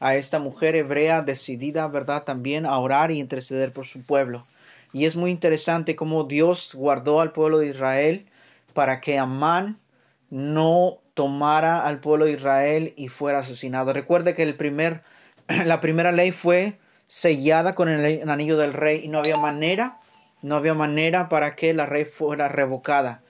a 0.00 0.16
esta 0.16 0.38
mujer 0.38 0.74
hebrea 0.76 1.20
decidida, 1.20 1.86
¿verdad?, 1.86 2.24
también 2.24 2.64
a 2.64 2.78
orar 2.78 3.10
y 3.10 3.20
interceder 3.20 3.72
por 3.72 3.86
su 3.86 4.02
pueblo. 4.02 4.46
Y 4.92 5.04
es 5.04 5.16
muy 5.16 5.30
interesante 5.30 5.96
cómo 5.96 6.24
Dios 6.24 6.74
guardó 6.74 7.20
al 7.20 7.32
pueblo 7.32 7.58
de 7.58 7.68
Israel 7.68 8.26
para 8.74 9.00
que 9.00 9.18
Amán 9.18 9.78
no 10.30 10.98
tomara 11.14 11.86
al 11.86 12.00
pueblo 12.00 12.24
de 12.24 12.32
Israel 12.32 12.94
y 12.96 13.08
fuera 13.08 13.40
asesinado. 13.40 13.92
Recuerde 13.92 14.34
que 14.34 14.42
el 14.42 14.54
primer, 14.56 15.02
la 15.66 15.80
primera 15.80 16.12
ley 16.12 16.30
fue 16.32 16.78
sellada 17.06 17.74
con 17.74 17.88
el 17.88 18.28
anillo 18.28 18.56
del 18.56 18.72
rey 18.72 19.02
y 19.04 19.08
no 19.08 19.18
había 19.18 19.36
manera, 19.36 19.98
no 20.42 20.56
había 20.56 20.74
manera 20.74 21.28
para 21.28 21.56
que 21.56 21.74
la 21.74 21.86
rey 21.86 22.04
fuera 22.04 22.48
revocada. 22.48 23.22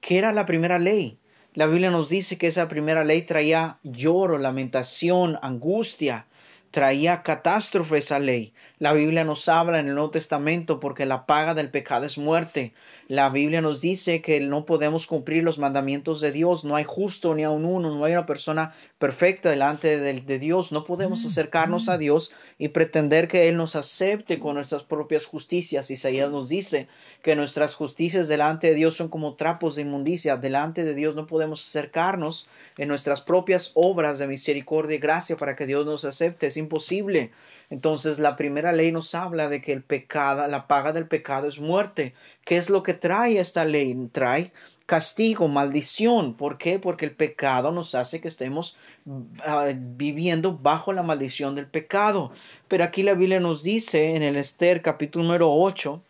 ¿Qué 0.00 0.18
era 0.18 0.32
la 0.32 0.46
primera 0.46 0.78
ley? 0.78 1.18
La 1.54 1.66
Biblia 1.66 1.90
nos 1.90 2.08
dice 2.08 2.38
que 2.38 2.46
esa 2.46 2.68
primera 2.68 3.02
ley 3.02 3.22
traía 3.22 3.78
lloro, 3.82 4.38
lamentación, 4.38 5.38
angustia, 5.42 6.26
traía 6.70 7.22
catástrofe 7.22 7.98
esa 7.98 8.18
ley. 8.18 8.52
La 8.78 8.92
Biblia 8.92 9.24
nos 9.24 9.48
habla 9.48 9.80
en 9.80 9.88
el 9.88 9.94
Nuevo 9.94 10.10
Testamento 10.10 10.78
porque 10.78 11.06
la 11.06 11.26
paga 11.26 11.54
del 11.54 11.70
pecado 11.70 12.06
es 12.06 12.16
muerte. 12.16 12.74
La 13.08 13.30
Biblia 13.30 13.60
nos 13.60 13.80
dice 13.80 14.20
que 14.20 14.38
no 14.38 14.66
podemos 14.66 15.06
cumplir 15.06 15.42
los 15.42 15.58
mandamientos 15.58 16.20
de 16.20 16.30
Dios. 16.30 16.64
No 16.64 16.76
hay 16.76 16.84
justo 16.84 17.34
ni 17.34 17.42
aun 17.42 17.64
uno, 17.64 17.92
no 17.92 18.04
hay 18.04 18.12
una 18.12 18.26
persona 18.26 18.74
perfecta 18.98 19.50
delante 19.50 19.98
de, 19.98 20.38
Dios. 20.38 20.70
No 20.72 20.84
podemos 20.84 21.24
acercarnos 21.24 21.88
a 21.88 21.98
Dios 21.98 22.30
y 22.58 22.68
pretender 22.68 23.26
que 23.26 23.48
Él 23.48 23.56
nos 23.56 23.74
acepte 23.74 24.38
con 24.38 24.54
nuestras 24.54 24.84
propias 24.84 25.24
justicias. 25.24 25.90
Isaías 25.90 26.30
nos 26.30 26.48
dice 26.48 26.86
que 27.22 27.34
nuestras 27.34 27.74
justicias 27.74 28.28
delante 28.28 28.68
de 28.68 28.74
Dios 28.74 28.94
son 28.94 29.08
como 29.08 29.34
trapos 29.34 29.74
de 29.74 29.82
inmundicia. 29.82 30.36
Delante 30.36 30.84
de 30.84 30.94
Dios 30.94 31.16
no 31.16 31.26
podemos 31.26 31.66
acercarnos 31.66 32.46
en 32.76 32.88
nuestras 32.88 33.22
propias 33.22 33.72
obras 33.74 34.18
de 34.18 34.26
misericordia 34.28 34.96
y 34.96 35.00
gracia 35.00 35.36
para 35.36 35.56
que 35.56 35.66
Dios 35.66 35.86
nos 35.86 36.04
acepte. 36.04 36.50
Imposible. 36.58 37.30
Entonces 37.70 38.18
la 38.18 38.36
primera 38.36 38.72
ley 38.72 38.92
nos 38.92 39.14
habla 39.14 39.48
de 39.48 39.60
que 39.60 39.72
el 39.72 39.82
pecado, 39.82 40.46
la 40.48 40.66
paga 40.66 40.92
del 40.92 41.06
pecado 41.06 41.48
es 41.48 41.58
muerte. 41.58 42.14
¿Qué 42.44 42.56
es 42.56 42.70
lo 42.70 42.82
que 42.82 42.94
trae 42.94 43.38
esta 43.38 43.64
ley? 43.64 43.94
Trae 44.12 44.52
castigo, 44.88 45.48
maldición. 45.48 46.32
¿Por 46.32 46.56
qué? 46.56 46.78
Porque 46.78 47.04
el 47.04 47.12
pecado 47.12 47.72
nos 47.72 47.94
hace 47.94 48.22
que 48.22 48.28
estemos 48.28 48.78
ah, 49.44 49.70
viviendo 49.76 50.56
bajo 50.56 50.94
la 50.94 51.02
maldición 51.02 51.54
del 51.54 51.66
pecado. 51.66 52.32
Pero 52.68 52.84
aquí 52.84 53.02
la 53.02 53.12
Biblia 53.12 53.38
nos 53.38 53.62
dice 53.62 54.16
en 54.16 54.22
el 54.22 54.36
Esther 54.36 54.80
capítulo 54.80 55.26
número 55.26 55.52
8, 55.52 56.02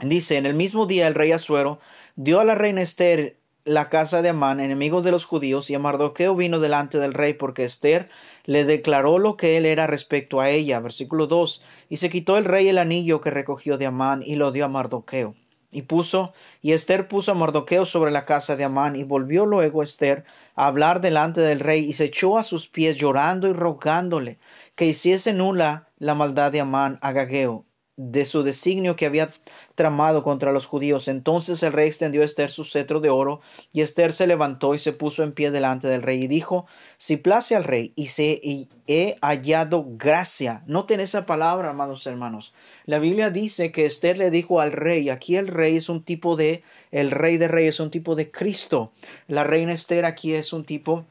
dice, 0.00 0.36
en 0.36 0.46
el 0.46 0.54
mismo 0.54 0.86
día 0.86 1.06
el 1.06 1.14
rey 1.14 1.30
Asuero 1.30 1.78
dio 2.16 2.40
a 2.40 2.44
la 2.44 2.56
reina 2.56 2.82
Esther 2.82 3.36
la 3.64 3.88
casa 3.88 4.22
de 4.22 4.30
Amán, 4.30 4.60
enemigos 4.60 5.04
de 5.04 5.10
los 5.10 5.24
judíos, 5.24 5.70
y 5.70 5.78
Mardoqueo 5.78 6.34
vino 6.34 6.60
delante 6.60 6.98
del 6.98 7.14
rey, 7.14 7.34
porque 7.34 7.64
Esther 7.64 8.08
le 8.44 8.64
declaró 8.64 9.18
lo 9.18 9.36
que 9.36 9.56
él 9.56 9.66
era 9.66 9.86
respecto 9.86 10.40
a 10.40 10.50
ella. 10.50 10.80
Versículo 10.80 11.26
2. 11.26 11.62
Y 11.88 11.98
se 11.98 12.10
quitó 12.10 12.36
el 12.38 12.44
rey 12.44 12.68
el 12.68 12.78
anillo 12.78 13.20
que 13.20 13.30
recogió 13.30 13.78
de 13.78 13.86
Amán 13.86 14.22
y 14.24 14.36
lo 14.36 14.52
dio 14.52 14.64
a 14.64 14.68
Mardoqueo. 14.68 15.34
Y 15.70 15.82
puso, 15.82 16.34
y 16.60 16.72
Esther 16.72 17.08
puso 17.08 17.32
a 17.32 17.34
Mardoqueo 17.34 17.86
sobre 17.86 18.10
la 18.10 18.26
casa 18.26 18.56
de 18.56 18.64
Amán, 18.64 18.94
y 18.94 19.04
volvió 19.04 19.46
luego 19.46 19.82
Esther 19.82 20.24
a 20.54 20.66
hablar 20.66 21.00
delante 21.00 21.40
del 21.40 21.60
rey, 21.60 21.84
y 21.84 21.94
se 21.94 22.04
echó 22.04 22.36
a 22.36 22.42
sus 22.42 22.68
pies 22.68 22.98
llorando 22.98 23.48
y 23.48 23.54
rogándole 23.54 24.38
que 24.74 24.84
hiciese 24.84 25.32
nula 25.32 25.88
la 25.98 26.14
maldad 26.14 26.52
de 26.52 26.60
Amán 26.60 26.98
a 27.00 27.12
Gageo, 27.12 27.64
de 27.96 28.24
su 28.24 28.42
designio 28.42 28.96
que 28.96 29.04
había 29.04 29.28
tramado 29.74 30.22
contra 30.22 30.52
los 30.52 30.66
judíos. 30.66 31.08
Entonces 31.08 31.62
el 31.62 31.72
rey 31.72 31.88
extendió 31.88 32.22
a 32.22 32.24
Esther 32.24 32.50
su 32.50 32.64
cetro 32.64 33.00
de 33.00 33.10
oro, 33.10 33.40
y 33.72 33.82
Esther 33.82 34.12
se 34.12 34.26
levantó 34.26 34.74
y 34.74 34.78
se 34.78 34.92
puso 34.92 35.22
en 35.22 35.32
pie 35.32 35.50
delante 35.50 35.88
del 35.88 36.02
rey 36.02 36.22
y 36.22 36.28
dijo, 36.28 36.66
si 36.96 37.16
place 37.16 37.54
al 37.54 37.64
rey 37.64 37.92
y 37.94 38.06
se 38.06 38.40
he 38.86 39.16
hallado 39.20 39.84
gracia. 39.90 40.62
Noten 40.66 41.00
esa 41.00 41.26
palabra, 41.26 41.70
amados 41.70 42.06
hermanos. 42.06 42.54
La 42.86 42.98
Biblia 42.98 43.30
dice 43.30 43.72
que 43.72 43.84
Esther 43.84 44.18
le 44.18 44.30
dijo 44.30 44.60
al 44.60 44.72
rey, 44.72 45.10
aquí 45.10 45.36
el 45.36 45.48
rey 45.48 45.76
es 45.76 45.88
un 45.88 46.02
tipo 46.02 46.36
de, 46.36 46.62
el 46.90 47.10
rey 47.10 47.36
de 47.36 47.48
reyes 47.48 47.76
es 47.76 47.80
un 47.80 47.90
tipo 47.90 48.14
de 48.14 48.30
Cristo. 48.30 48.92
La 49.28 49.44
reina 49.44 49.72
Esther 49.72 50.04
aquí 50.04 50.34
es 50.34 50.52
un 50.52 50.64
tipo 50.64 51.04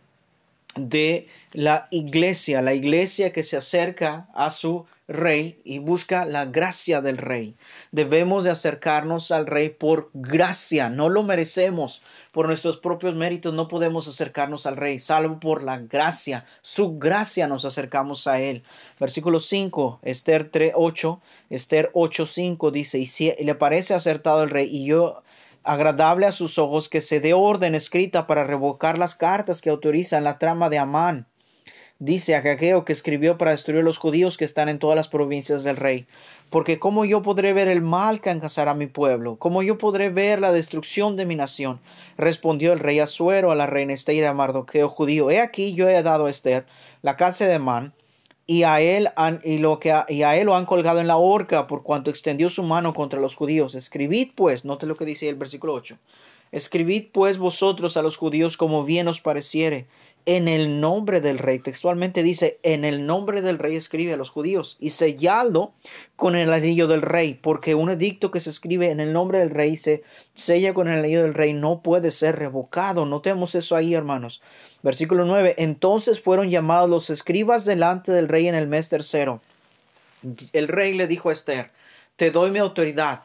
de 0.76 1.28
la 1.52 1.88
iglesia, 1.92 2.62
la 2.62 2.74
iglesia 2.74 3.34
que 3.34 3.44
se 3.44 3.58
acerca 3.58 4.28
a 4.34 4.52
su 4.52 4.86
rey 5.12 5.60
y 5.66 5.80
busca 5.80 6.24
la 6.24 6.46
gracia 6.46 7.02
del 7.02 7.18
rey. 7.18 7.56
Debemos 7.92 8.46
de 8.46 8.52
acercarnos 8.52 9.32
al 9.32 9.48
rey 9.48 9.70
por 9.70 10.10
gracia, 10.14 10.90
no 10.90 11.10
lo 11.10 11.24
merecemos. 11.24 12.02
Por 12.32 12.48
nuestros 12.48 12.78
propios 12.78 13.16
méritos 13.16 13.54
no 13.54 13.68
podemos 13.68 14.08
acercarnos 14.08 14.66
al 14.66 14.78
rey, 14.78 15.00
salvo 15.00 15.40
por 15.40 15.64
la 15.64 15.80
gracia. 15.80 16.46
Su 16.62 16.98
gracia 16.98 17.48
nos 17.48 17.66
acercamos 17.66 18.28
a 18.28 18.40
él. 18.40 18.64
Versículo 19.00 19.42
5, 19.42 20.00
Esther 20.04 20.50
3, 20.50 20.74
8, 20.76 21.22
Esther 21.50 21.90
8, 21.94 22.26
5 22.26 22.72
dice, 22.72 23.00
y 23.00 23.06
si 23.08 23.34
le 23.44 23.56
parece 23.56 23.94
acertado 23.94 24.44
el 24.44 24.50
rey 24.50 24.70
y 24.72 24.86
yo 24.86 25.24
agradable 25.64 26.26
a 26.26 26.32
sus 26.32 26.58
ojos 26.58 26.90
que 26.90 27.02
se 27.02 27.20
dé 27.20 27.34
orden 27.34 27.76
escrita 27.76 28.28
para 28.28 28.44
revocar 28.44 28.98
las 28.98 29.16
cartas 29.16 29.62
que 29.62 29.70
autorizan 29.70 30.24
la 30.24 30.40
trama 30.40 30.70
de 30.70 30.80
Amán 30.80 31.28
dice 32.02 32.36
a 32.36 32.42
que 32.42 32.84
escribió 32.88 33.38
para 33.38 33.52
destruir 33.52 33.82
a 33.82 33.86
los 33.86 34.00
judíos 34.00 34.36
que 34.36 34.44
están 34.44 34.70
en 34.70 34.80
todas 34.80 34.96
las 34.96 35.08
provincias 35.08 35.64
del 35.64 35.78
rey. 35.78 36.08
Porque 36.50 36.80
cómo 36.80 37.06
yo 37.06 37.22
podré 37.22 37.54
ver 37.54 37.68
el 37.68 37.82
mal 37.82 38.22
que 38.22 38.32
alcanzará 38.32 38.74
mi 38.74 38.88
pueblo, 38.88 39.36
cómo 39.36 39.62
yo 39.62 39.78
podré 39.78 40.10
ver 40.10 40.42
la 40.42 40.52
destrucción 40.52 41.16
de 41.16 41.26
mi 41.26 41.36
nación. 41.36 41.80
Respondió 42.18 42.74
el 42.74 42.80
rey 42.80 43.00
Asuero 43.00 43.52
a 43.52 43.56
la 43.56 43.68
reina 43.68 43.94
Esther 43.94 44.26
a 44.26 44.34
Mardoqueo 44.34 44.90
judío. 44.90 45.30
He 45.30 45.40
aquí 45.40 45.74
yo 45.74 45.88
he 45.88 46.02
dado 46.02 46.26
a 46.26 46.32
Esther 46.32 46.66
la 47.04 47.18
casa 47.18 47.46
de 47.46 47.60
Man, 47.60 47.94
y 48.46 48.64
a 48.64 48.82
él 48.82 49.10
han, 49.16 49.40
y 49.44 49.60
lo 49.60 49.80
que 49.80 49.94
y 50.10 50.24
a 50.24 50.36
él 50.38 50.48
lo 50.48 50.56
han 50.56 50.66
colgado 50.66 51.00
en 51.00 51.08
la 51.08 51.18
horca 51.18 51.68
por 51.68 51.84
cuanto 51.84 52.10
extendió 52.10 52.50
su 52.50 52.64
mano 52.64 52.94
contra 52.94 53.22
los 53.22 53.36
judíos. 53.36 53.76
Escribid 53.76 54.32
pues, 54.36 54.66
note 54.66 54.86
lo 54.86 54.98
que 54.98 55.06
dice 55.06 55.30
el 55.30 55.36
versículo 55.36 55.74
8. 55.74 55.98
Escribid 56.52 57.06
pues 57.14 57.38
vosotros 57.38 57.96
a 57.96 58.02
los 58.02 58.18
judíos 58.18 58.58
como 58.58 58.84
bien 58.84 59.08
os 59.08 59.22
pareciere 59.22 59.88
en 60.26 60.48
el 60.48 60.80
nombre 60.80 61.22
del 61.22 61.38
rey. 61.38 61.60
Textualmente 61.60 62.24
dice, 62.24 62.60
en 62.64 62.86
el 62.86 63.06
nombre 63.06 63.42
del 63.42 63.60
rey 63.60 63.76
escribe 63.76 64.14
a 64.14 64.18
los 64.18 64.30
judíos 64.30 64.78
y 64.80 64.92
sellado 64.92 65.74
con 66.16 66.36
el 66.36 66.54
anillo 66.54 66.88
del 66.88 67.02
rey, 67.02 67.34
porque 67.34 67.76
un 67.76 67.90
edicto 67.90 68.32
que 68.32 68.40
se 68.40 68.50
escribe 68.50 68.92
en 68.92 69.00
el 69.00 69.14
nombre 69.14 69.40
del 69.40 69.50
rey 69.50 69.78
se 69.78 70.04
sella 70.34 70.74
con 70.74 70.88
el 70.88 71.00
anillo 71.00 71.24
del 71.24 71.34
rey 71.34 71.54
no 71.54 71.82
puede 71.82 72.12
ser 72.12 72.38
revocado. 72.38 73.06
Notemos 73.06 73.56
eso 73.56 73.76
ahí, 73.76 73.94
hermanos. 73.94 74.42
Versículo 74.84 75.26
9. 75.26 75.56
Entonces 75.58 76.22
fueron 76.22 76.50
llamados 76.50 76.90
los 76.90 77.10
escribas 77.10 77.66
delante 77.66 78.12
del 78.12 78.28
rey 78.28 78.48
en 78.48 78.56
el 78.56 78.68
mes 78.68 78.90
tercero. 78.90 79.42
El 80.54 80.68
rey 80.68 80.94
le 80.94 81.08
dijo 81.08 81.30
a 81.30 81.34
Esther, 81.34 81.72
te 82.16 82.30
doy 82.32 82.52
mi 82.52 82.60
autoridad, 82.60 83.22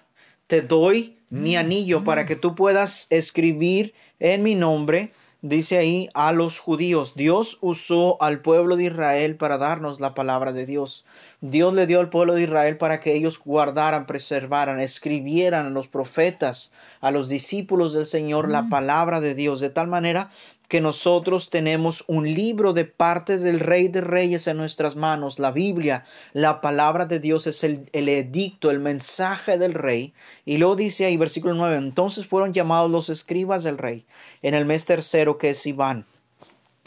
te 0.46 0.62
doy 0.62 1.18
mi 1.28 1.56
anillo 1.56 2.04
para 2.04 2.24
que 2.24 2.36
tú 2.36 2.54
puedas 2.54 3.06
escribir 3.10 3.94
en 4.20 4.42
mi 4.42 4.54
nombre 4.54 5.10
dice 5.42 5.78
ahí 5.78 6.08
a 6.14 6.32
los 6.32 6.58
judíos. 6.58 7.14
Dios 7.14 7.58
usó 7.60 8.20
al 8.22 8.40
pueblo 8.40 8.76
de 8.76 8.84
Israel 8.84 9.36
para 9.36 9.58
darnos 9.58 10.00
la 10.00 10.14
palabra 10.14 10.52
de 10.52 10.66
Dios. 10.66 11.04
Dios 11.50 11.74
le 11.74 11.86
dio 11.86 12.00
al 12.00 12.10
pueblo 12.10 12.34
de 12.34 12.42
Israel 12.42 12.76
para 12.76 12.98
que 12.98 13.14
ellos 13.14 13.38
guardaran, 13.38 14.06
preservaran, 14.06 14.80
escribieran 14.80 15.66
a 15.66 15.70
los 15.70 15.86
profetas, 15.86 16.72
a 17.00 17.12
los 17.12 17.28
discípulos 17.28 17.92
del 17.92 18.06
Señor 18.06 18.50
la 18.50 18.62
mm. 18.62 18.68
palabra 18.68 19.20
de 19.20 19.36
Dios, 19.36 19.60
de 19.60 19.70
tal 19.70 19.86
manera 19.86 20.30
que 20.66 20.80
nosotros 20.80 21.48
tenemos 21.48 22.02
un 22.08 22.34
libro 22.34 22.72
de 22.72 22.84
parte 22.84 23.38
del 23.38 23.60
Rey 23.60 23.86
de 23.86 24.00
Reyes 24.00 24.48
en 24.48 24.56
nuestras 24.56 24.96
manos, 24.96 25.38
la 25.38 25.52
Biblia, 25.52 26.04
la 26.32 26.60
palabra 26.60 27.06
de 27.06 27.20
Dios 27.20 27.46
es 27.46 27.62
el, 27.62 27.88
el, 27.92 28.08
edicto, 28.08 28.72
el 28.72 28.80
mensaje 28.80 29.56
del 29.56 29.74
Rey. 29.74 30.14
Y 30.44 30.56
luego 30.56 30.74
dice 30.74 31.04
ahí, 31.04 31.16
versículo 31.16 31.54
9, 31.54 31.76
entonces 31.76 32.26
fueron 32.26 32.52
llamados 32.52 32.90
los 32.90 33.08
escribas 33.08 33.62
del 33.62 33.78
Rey 33.78 34.04
en 34.42 34.54
el 34.54 34.64
mes 34.64 34.84
tercero 34.84 35.38
que 35.38 35.50
es 35.50 35.64
Iván 35.64 36.06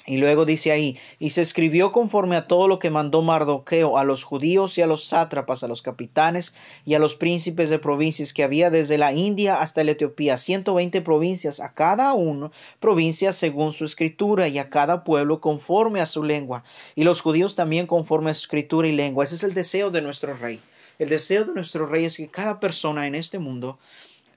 y 0.09 0.17
luego 0.17 0.43
dice 0.43 0.71
ahí, 0.71 0.97
y 1.19 1.29
se 1.29 1.41
escribió 1.41 1.91
conforme 1.91 2.35
a 2.35 2.47
todo 2.47 2.67
lo 2.67 2.79
que 2.79 2.89
mandó 2.89 3.21
Mardoqueo 3.21 3.95
a 3.95 4.03
los 4.03 4.23
judíos 4.23 4.75
y 4.79 4.81
a 4.81 4.87
los 4.87 5.03
sátrapas, 5.03 5.61
a 5.61 5.67
los 5.67 5.83
capitanes 5.83 6.55
y 6.83 6.95
a 6.95 6.99
los 6.99 7.13
príncipes 7.13 7.69
de 7.69 7.77
provincias 7.77 8.33
que 8.33 8.43
había 8.43 8.71
desde 8.71 8.97
la 8.97 9.13
India 9.13 9.61
hasta 9.61 9.83
la 9.83 9.91
Etiopía, 9.91 10.37
ciento 10.37 10.73
veinte 10.73 11.01
provincias, 11.01 11.59
a 11.59 11.75
cada 11.75 12.13
uno 12.13 12.51
provincias 12.79 13.35
según 13.35 13.71
su 13.71 13.85
escritura 13.85 14.47
y 14.47 14.57
a 14.57 14.71
cada 14.71 15.03
pueblo 15.03 15.41
conforme 15.41 16.01
a 16.01 16.07
su 16.07 16.23
lengua, 16.23 16.63
y 16.95 17.03
los 17.03 17.21
judíos 17.21 17.53
también 17.53 17.85
conforme 17.85 18.31
a 18.31 18.33
su 18.33 18.45
escritura 18.45 18.87
y 18.87 18.95
lengua. 18.95 19.25
Ese 19.25 19.35
es 19.35 19.43
el 19.43 19.53
deseo 19.53 19.91
de 19.91 20.01
nuestro 20.01 20.33
rey. 20.33 20.59
El 20.97 21.09
deseo 21.09 21.45
de 21.45 21.53
nuestro 21.53 21.85
rey 21.85 22.05
es 22.05 22.17
que 22.17 22.29
cada 22.29 22.59
persona 22.59 23.05
en 23.05 23.13
este 23.13 23.37
mundo 23.37 23.77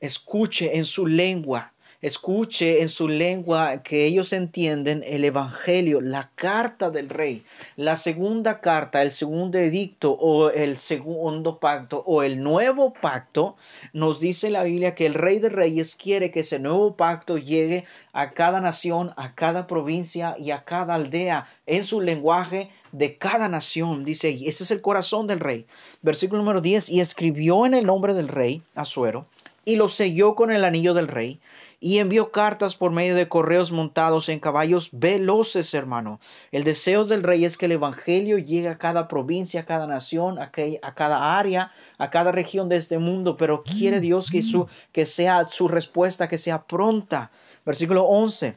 escuche 0.00 0.76
en 0.76 0.84
su 0.84 1.06
lengua 1.06 1.71
escuche 2.02 2.82
en 2.82 2.88
su 2.88 3.08
lengua 3.08 3.82
que 3.84 4.04
ellos 4.04 4.32
entienden 4.32 5.04
el 5.06 5.24
Evangelio, 5.24 6.00
la 6.00 6.30
carta 6.34 6.90
del 6.90 7.08
rey, 7.08 7.44
la 7.76 7.94
segunda 7.94 8.60
carta, 8.60 9.02
el 9.02 9.12
segundo 9.12 9.56
edicto 9.58 10.10
o 10.12 10.50
el 10.50 10.76
segundo 10.76 11.58
pacto 11.58 12.02
o 12.04 12.24
el 12.24 12.42
nuevo 12.42 12.92
pacto, 12.92 13.56
nos 13.92 14.18
dice 14.18 14.50
la 14.50 14.64
Biblia 14.64 14.96
que 14.96 15.06
el 15.06 15.14
rey 15.14 15.38
de 15.38 15.48
reyes 15.48 15.94
quiere 15.94 16.32
que 16.32 16.40
ese 16.40 16.58
nuevo 16.58 16.96
pacto 16.96 17.38
llegue 17.38 17.84
a 18.12 18.32
cada 18.32 18.60
nación, 18.60 19.12
a 19.16 19.34
cada 19.34 19.68
provincia 19.68 20.34
y 20.38 20.50
a 20.50 20.64
cada 20.64 20.96
aldea 20.96 21.48
en 21.66 21.84
su 21.84 22.00
lenguaje 22.00 22.70
de 22.90 23.16
cada 23.16 23.48
nación. 23.48 24.04
Dice, 24.04 24.30
y 24.30 24.48
ese 24.48 24.64
es 24.64 24.70
el 24.70 24.80
corazón 24.80 25.26
del 25.28 25.40
rey. 25.40 25.66
Versículo 26.02 26.40
número 26.40 26.60
10, 26.60 26.90
y 26.90 27.00
escribió 27.00 27.64
en 27.64 27.74
el 27.74 27.86
nombre 27.86 28.12
del 28.12 28.28
rey, 28.28 28.62
Azuero, 28.74 29.26
y 29.64 29.76
lo 29.76 29.88
selló 29.88 30.34
con 30.34 30.50
el 30.50 30.64
anillo 30.64 30.94
del 30.94 31.08
rey, 31.08 31.40
y 31.84 31.98
envió 31.98 32.30
cartas 32.30 32.76
por 32.76 32.92
medio 32.92 33.16
de 33.16 33.28
correos 33.28 33.72
montados 33.72 34.28
en 34.28 34.38
caballos 34.38 34.90
veloces, 34.92 35.74
hermano. 35.74 36.20
El 36.52 36.62
deseo 36.62 37.04
del 37.04 37.24
rey 37.24 37.44
es 37.44 37.58
que 37.58 37.66
el 37.66 37.72
Evangelio 37.72 38.38
llegue 38.38 38.68
a 38.68 38.78
cada 38.78 39.08
provincia, 39.08 39.62
a 39.62 39.64
cada 39.64 39.88
nación, 39.88 40.38
a, 40.38 40.52
cada 40.52 41.36
área, 41.36 41.72
a 41.98 42.08
cada 42.08 42.30
región 42.30 42.68
de 42.68 42.76
este 42.76 42.98
mundo, 42.98 43.36
pero 43.36 43.62
quiere 43.62 43.98
Dios 43.98 44.30
que, 44.30 44.42
su, 44.42 44.68
que 44.92 45.06
sea 45.06 45.42
su 45.44 45.66
respuesta, 45.66 46.28
que 46.28 46.38
sea 46.38 46.62
pronta. 46.62 47.32
Versículo 47.66 48.04
11 48.04 48.56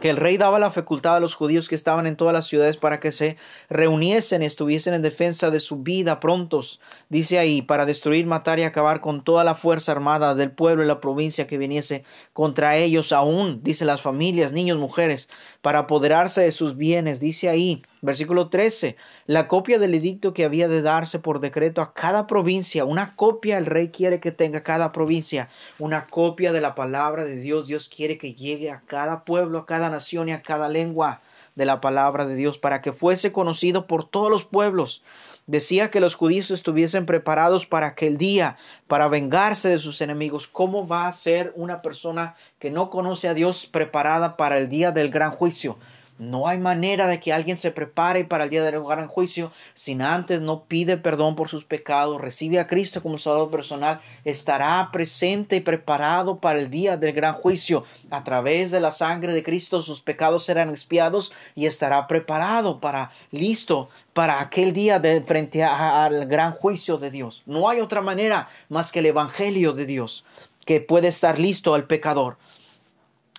que 0.00 0.10
el 0.10 0.16
rey 0.16 0.36
daba 0.36 0.58
la 0.58 0.72
facultad 0.72 1.16
a 1.16 1.20
los 1.20 1.34
judíos 1.34 1.68
que 1.68 1.76
estaban 1.76 2.06
en 2.06 2.16
todas 2.16 2.34
las 2.34 2.46
ciudades 2.46 2.76
para 2.76 2.98
que 2.98 3.12
se 3.12 3.36
reuniesen 3.70 4.42
y 4.42 4.46
estuviesen 4.46 4.92
en 4.94 5.02
defensa 5.02 5.50
de 5.50 5.60
su 5.60 5.82
vida 5.82 6.18
prontos, 6.18 6.80
dice 7.08 7.38
ahí, 7.38 7.62
para 7.62 7.86
destruir, 7.86 8.26
matar 8.26 8.58
y 8.58 8.64
acabar 8.64 9.00
con 9.00 9.22
toda 9.22 9.44
la 9.44 9.54
fuerza 9.54 9.92
armada 9.92 10.34
del 10.34 10.50
pueblo 10.50 10.82
y 10.82 10.86
la 10.86 11.00
provincia 11.00 11.46
que 11.46 11.58
viniese 11.58 12.04
contra 12.32 12.76
ellos, 12.76 13.12
aún, 13.12 13.62
dice 13.62 13.84
las 13.84 14.02
familias, 14.02 14.52
niños, 14.52 14.78
mujeres, 14.78 15.28
para 15.62 15.80
apoderarse 15.80 16.42
de 16.42 16.52
sus 16.52 16.76
bienes, 16.76 17.20
dice 17.20 17.48
ahí, 17.48 17.82
versículo 18.04 18.48
13, 18.48 18.96
la 19.26 19.48
copia 19.48 19.78
del 19.78 19.94
edicto 19.94 20.34
que 20.34 20.44
había 20.44 20.68
de 20.68 20.82
darse 20.82 21.18
por 21.18 21.40
decreto 21.40 21.80
a 21.80 21.94
cada 21.94 22.26
provincia, 22.26 22.84
una 22.84 23.14
copia 23.16 23.56
el 23.56 23.66
rey 23.66 23.88
quiere 23.88 24.20
que 24.20 24.30
tenga 24.30 24.62
cada 24.62 24.92
provincia, 24.92 25.48
una 25.78 26.06
copia 26.06 26.52
de 26.52 26.60
la 26.60 26.74
palabra 26.74 27.24
de 27.24 27.36
Dios, 27.36 27.66
Dios 27.66 27.88
quiere 27.88 28.18
que 28.18 28.34
llegue 28.34 28.70
a 28.70 28.82
cada 28.86 29.24
pueblo, 29.24 29.58
a 29.58 29.66
cada 29.66 29.88
nación 29.88 30.28
y 30.28 30.32
a 30.32 30.42
cada 30.42 30.68
lengua 30.68 31.22
de 31.54 31.64
la 31.64 31.80
palabra 31.80 32.26
de 32.26 32.34
Dios, 32.34 32.58
para 32.58 32.82
que 32.82 32.92
fuese 32.92 33.32
conocido 33.32 33.86
por 33.86 34.06
todos 34.06 34.30
los 34.30 34.44
pueblos. 34.44 35.02
Decía 35.46 35.90
que 35.90 36.00
los 36.00 36.14
judíos 36.14 36.50
estuviesen 36.50 37.06
preparados 37.06 37.66
para 37.66 37.86
aquel 37.86 38.18
día, 38.18 38.56
para 38.86 39.08
vengarse 39.08 39.68
de 39.68 39.78
sus 39.78 40.00
enemigos. 40.00 40.48
¿Cómo 40.48 40.88
va 40.88 41.06
a 41.06 41.12
ser 41.12 41.52
una 41.54 41.80
persona 41.80 42.34
que 42.58 42.70
no 42.70 42.90
conoce 42.90 43.28
a 43.28 43.34
Dios 43.34 43.66
preparada 43.66 44.36
para 44.36 44.58
el 44.58 44.68
día 44.68 44.90
del 44.90 45.10
gran 45.10 45.30
juicio? 45.30 45.78
No 46.18 46.46
hay 46.46 46.58
manera 46.58 47.08
de 47.08 47.18
que 47.18 47.32
alguien 47.32 47.56
se 47.56 47.72
prepare 47.72 48.24
para 48.24 48.44
el 48.44 48.50
día 48.50 48.62
del 48.62 48.84
gran 48.84 49.08
juicio 49.08 49.50
sin 49.74 50.00
antes 50.00 50.40
no 50.40 50.62
pide 50.64 50.96
perdón 50.96 51.34
por 51.34 51.48
sus 51.48 51.64
pecados, 51.64 52.20
recibe 52.20 52.60
a 52.60 52.68
Cristo 52.68 53.02
como 53.02 53.18
Salvador 53.18 53.50
personal, 53.50 54.00
estará 54.24 54.90
presente 54.92 55.56
y 55.56 55.60
preparado 55.60 56.38
para 56.38 56.60
el 56.60 56.70
día 56.70 56.96
del 56.96 57.12
gran 57.12 57.34
juicio. 57.34 57.84
A 58.10 58.22
través 58.22 58.70
de 58.70 58.80
la 58.80 58.92
sangre 58.92 59.32
de 59.32 59.42
Cristo 59.42 59.82
sus 59.82 60.02
pecados 60.02 60.44
serán 60.44 60.70
expiados 60.70 61.32
y 61.56 61.66
estará 61.66 62.06
preparado 62.06 62.80
para, 62.80 63.10
listo 63.32 63.88
para 64.12 64.40
aquel 64.40 64.72
día 64.72 65.00
de 65.00 65.20
frente 65.20 65.64
al 65.64 66.26
gran 66.26 66.52
juicio 66.52 66.96
de 66.98 67.10
Dios. 67.10 67.42
No 67.46 67.68
hay 67.68 67.80
otra 67.80 68.02
manera 68.02 68.48
más 68.68 68.92
que 68.92 69.00
el 69.00 69.06
Evangelio 69.06 69.72
de 69.72 69.86
Dios 69.86 70.24
que 70.64 70.80
puede 70.80 71.08
estar 71.08 71.38
listo 71.38 71.74
al 71.74 71.86
pecador. 71.86 72.36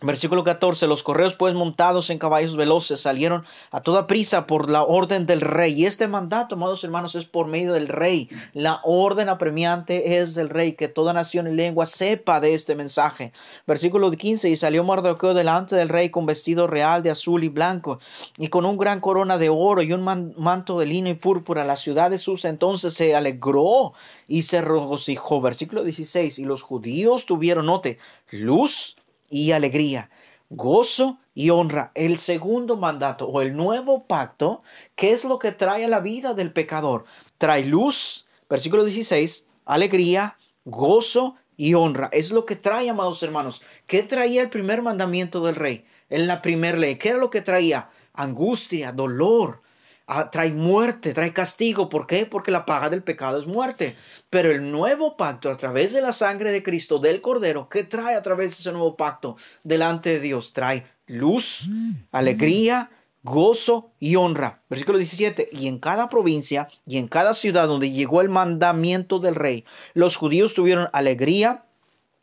Versículo 0.02 0.44
14. 0.44 0.88
Los 0.88 1.04
correos 1.04 1.36
pues 1.36 1.54
montados 1.54 2.10
en 2.10 2.18
caballos 2.18 2.58
veloces 2.58 3.00
salieron 3.00 3.46
a 3.72 3.80
toda 3.80 4.08
prisa 4.08 4.46
por 4.46 4.70
la 4.70 4.84
orden 4.84 5.26
del 5.26 5.40
rey. 5.40 5.74
Y 5.74 5.86
este 5.86 6.10
mandato, 6.10 6.56
amados 6.56 6.84
hermanos, 6.84 7.16
es 7.16 7.24
por 7.24 7.48
medio 7.48 7.72
del 7.72 7.88
rey. 7.88 8.30
La 8.52 8.82
orden 8.84 9.30
apremiante 9.30 10.18
es 10.18 10.36
del 10.36 10.50
rey, 10.50 10.74
que 10.74 10.90
toda 10.90 11.14
nación 11.14 11.48
y 11.48 11.56
lengua 11.56 11.86
sepa 11.86 12.42
de 12.42 12.56
este 12.56 12.76
mensaje. 12.76 13.32
Versículo 13.66 14.12
15. 14.12 14.50
Y 14.50 14.58
salió 14.58 14.84
Mardoqueo 14.84 15.34
delante 15.34 15.78
del 15.78 15.88
rey 15.88 16.10
con 16.10 16.26
vestido 16.26 16.68
real 16.68 17.02
de 17.02 17.12
azul 17.12 17.46
y 17.46 17.50
blanco 17.50 18.00
y 18.38 18.50
con 18.50 18.66
un 18.66 18.78
gran 18.78 19.00
corona 19.00 19.38
de 19.38 19.48
oro 19.48 19.82
y 19.82 19.94
un 19.94 20.04
manto 20.04 20.78
de 20.78 20.88
lino 20.88 21.08
y 21.08 21.14
púrpura. 21.14 21.64
La 21.64 21.78
ciudad 21.78 22.12
de 22.12 22.18
Susa 22.18 22.50
entonces 22.50 22.94
se 22.94 23.16
alegró 23.16 23.94
y 24.28 24.42
se 24.42 24.62
regocijó. 24.62 25.40
Versículo 25.40 25.86
16. 25.86 26.38
Y 26.40 26.44
los 26.44 26.64
judíos 26.64 27.26
tuvieron, 27.26 27.68
note, 27.68 27.98
luz 28.32 28.98
y 29.30 29.52
alegría, 29.52 30.10
gozo 30.50 31.20
y 31.34 31.50
honra. 31.50 31.92
El 31.96 32.18
segundo 32.18 32.78
mandato 32.78 33.28
o 33.28 33.42
el 33.42 33.56
nuevo 33.56 34.06
pacto, 34.06 34.64
¿qué 34.96 35.12
es 35.12 35.26
lo 35.26 35.40
que 35.40 35.52
trae 35.52 35.86
a 35.86 35.90
la 35.90 36.00
vida 36.00 36.34
del 36.34 36.52
pecador? 36.52 37.06
Trae 37.38 37.66
luz, 37.66 38.28
versículo 38.50 38.86
16, 38.86 39.48
alegría, 39.66 40.38
gozo 40.64 41.36
y 41.58 41.74
honra. 41.74 42.10
Es 42.12 42.32
lo 42.32 42.46
que 42.46 42.56
trae, 42.56 42.90
amados 42.90 43.24
hermanos. 43.24 43.62
¿Qué 43.88 44.04
traía 44.04 44.42
el 44.42 44.50
primer 44.50 44.82
mandamiento 44.82 45.44
del 45.46 45.56
rey? 45.56 45.86
En 46.10 46.28
la 46.28 46.42
primera 46.42 46.78
ley, 46.78 46.96
¿qué 46.96 47.10
era 47.10 47.18
lo 47.18 47.30
que 47.30 47.42
traía? 47.42 47.90
Angustia, 48.14 48.92
dolor, 48.92 49.62
Ah, 50.08 50.30
trae 50.30 50.52
muerte, 50.52 51.14
trae 51.14 51.34
castigo. 51.34 51.90
¿Por 51.90 52.06
qué? 52.06 52.26
Porque 52.26 52.52
la 52.52 52.66
paga 52.66 52.90
del 52.90 53.02
pecado 53.02 53.40
es 53.40 53.48
muerte. 53.48 53.96
Pero 54.30 54.52
el 54.52 54.72
nuevo 54.72 55.18
pacto 55.18 55.50
a 55.50 55.58
través 55.58 55.94
de 55.94 56.02
la 56.02 56.14
sangre 56.14 56.52
de 56.52 56.62
Cristo, 56.62 57.00
del 57.00 57.22
Cordero, 57.22 57.70
¿qué 57.70 57.84
trae 57.84 58.16
a 58.16 58.22
través 58.22 58.52
de 58.52 58.62
ese 58.62 58.72
nuevo 58.72 58.96
pacto 58.96 59.36
delante 59.64 60.12
de 60.12 60.20
Dios? 60.20 60.54
Trae 60.54 60.86
luz, 61.08 61.68
alegría, 62.12 62.92
gozo 63.24 63.92
y 64.00 64.16
honra. 64.16 64.62
Versículo 64.70 65.00
17. 65.00 65.50
Y 65.52 65.68
en 65.68 65.80
cada 65.80 66.08
provincia 66.08 66.68
y 66.86 66.98
en 66.98 67.08
cada 67.08 67.34
ciudad 67.34 67.68
donde 67.68 67.90
llegó 67.90 68.22
el 68.22 68.30
mandamiento 68.30 69.18
del 69.18 69.34
rey, 69.34 69.66
los 69.96 70.16
judíos 70.16 70.54
tuvieron 70.54 70.88
alegría 70.94 71.66